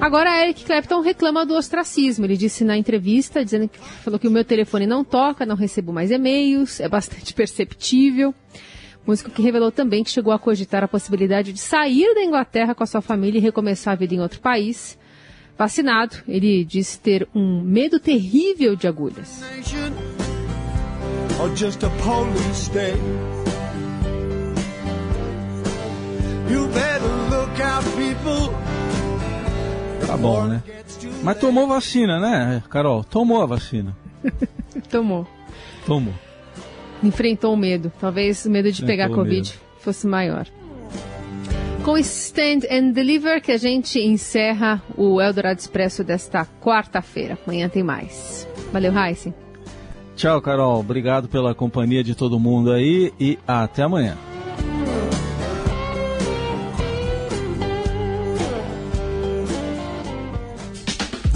Agora, 0.00 0.44
Eric 0.44 0.64
Clapton 0.64 1.00
reclama 1.00 1.44
do 1.44 1.54
ostracismo. 1.54 2.24
Ele 2.24 2.36
disse 2.36 2.62
na 2.62 2.76
entrevista, 2.76 3.44
dizendo 3.44 3.68
que 3.68 3.80
falou 3.80 4.18
que 4.18 4.28
o 4.28 4.30
meu 4.30 4.44
telefone 4.44 4.86
não 4.86 5.02
toca, 5.02 5.44
não 5.44 5.56
recebo 5.56 5.92
mais 5.92 6.12
e-mails, 6.12 6.78
é 6.78 6.88
bastante 6.88 7.34
perceptível. 7.34 8.32
Músico 9.06 9.30
que 9.30 9.42
revelou 9.42 9.72
também 9.72 10.04
que 10.04 10.10
chegou 10.10 10.32
a 10.32 10.38
cogitar 10.38 10.84
a 10.84 10.88
possibilidade 10.88 11.52
de 11.52 11.58
sair 11.60 12.14
da 12.14 12.22
Inglaterra 12.22 12.74
com 12.74 12.84
a 12.84 12.86
sua 12.86 13.00
família 13.00 13.38
e 13.38 13.42
recomeçar 13.42 13.92
a 13.92 13.96
vida 13.96 14.14
em 14.14 14.20
outro 14.20 14.40
país. 14.40 14.96
Vacinado, 15.58 16.16
ele 16.26 16.64
disse 16.64 16.98
ter 16.98 17.28
um 17.34 17.60
medo 17.60 17.98
terrível 17.98 18.74
de 18.76 18.86
agulhas. 18.86 19.42
Tá 30.06 30.16
bom, 30.16 30.46
né? 30.46 30.62
Mas 31.22 31.38
tomou 31.38 31.66
vacina, 31.66 32.20
né, 32.20 32.62
Carol? 32.68 33.02
Tomou 33.02 33.42
a 33.42 33.46
vacina. 33.46 33.96
Tomou. 34.90 35.26
Tomou. 35.86 36.14
Enfrentou 37.02 37.54
o 37.54 37.56
medo. 37.56 37.92
Talvez 38.00 38.44
o 38.44 38.50
medo 38.50 38.70
de 38.70 38.84
pegar 38.84 39.08
Covid 39.08 39.50
medo. 39.50 39.60
fosse 39.78 40.06
maior. 40.06 40.46
Com 41.84 41.98
Stand 41.98 42.60
and 42.70 42.92
Deliver 42.92 43.42
que 43.42 43.50
a 43.50 43.56
gente 43.56 43.98
encerra 43.98 44.80
o 44.96 45.20
Eldorado 45.20 45.58
Expresso 45.58 46.04
desta 46.04 46.46
quarta-feira. 46.60 47.36
Amanhã 47.44 47.68
tem 47.68 47.82
mais. 47.82 48.46
Valeu, 48.72 48.92
Heisen. 48.96 49.34
Tchau, 50.14 50.40
Carol. 50.40 50.78
Obrigado 50.78 51.28
pela 51.28 51.54
companhia 51.54 52.04
de 52.04 52.14
todo 52.14 52.38
mundo 52.38 52.70
aí 52.70 53.12
e 53.18 53.36
até 53.46 53.82
amanhã. 53.82 54.16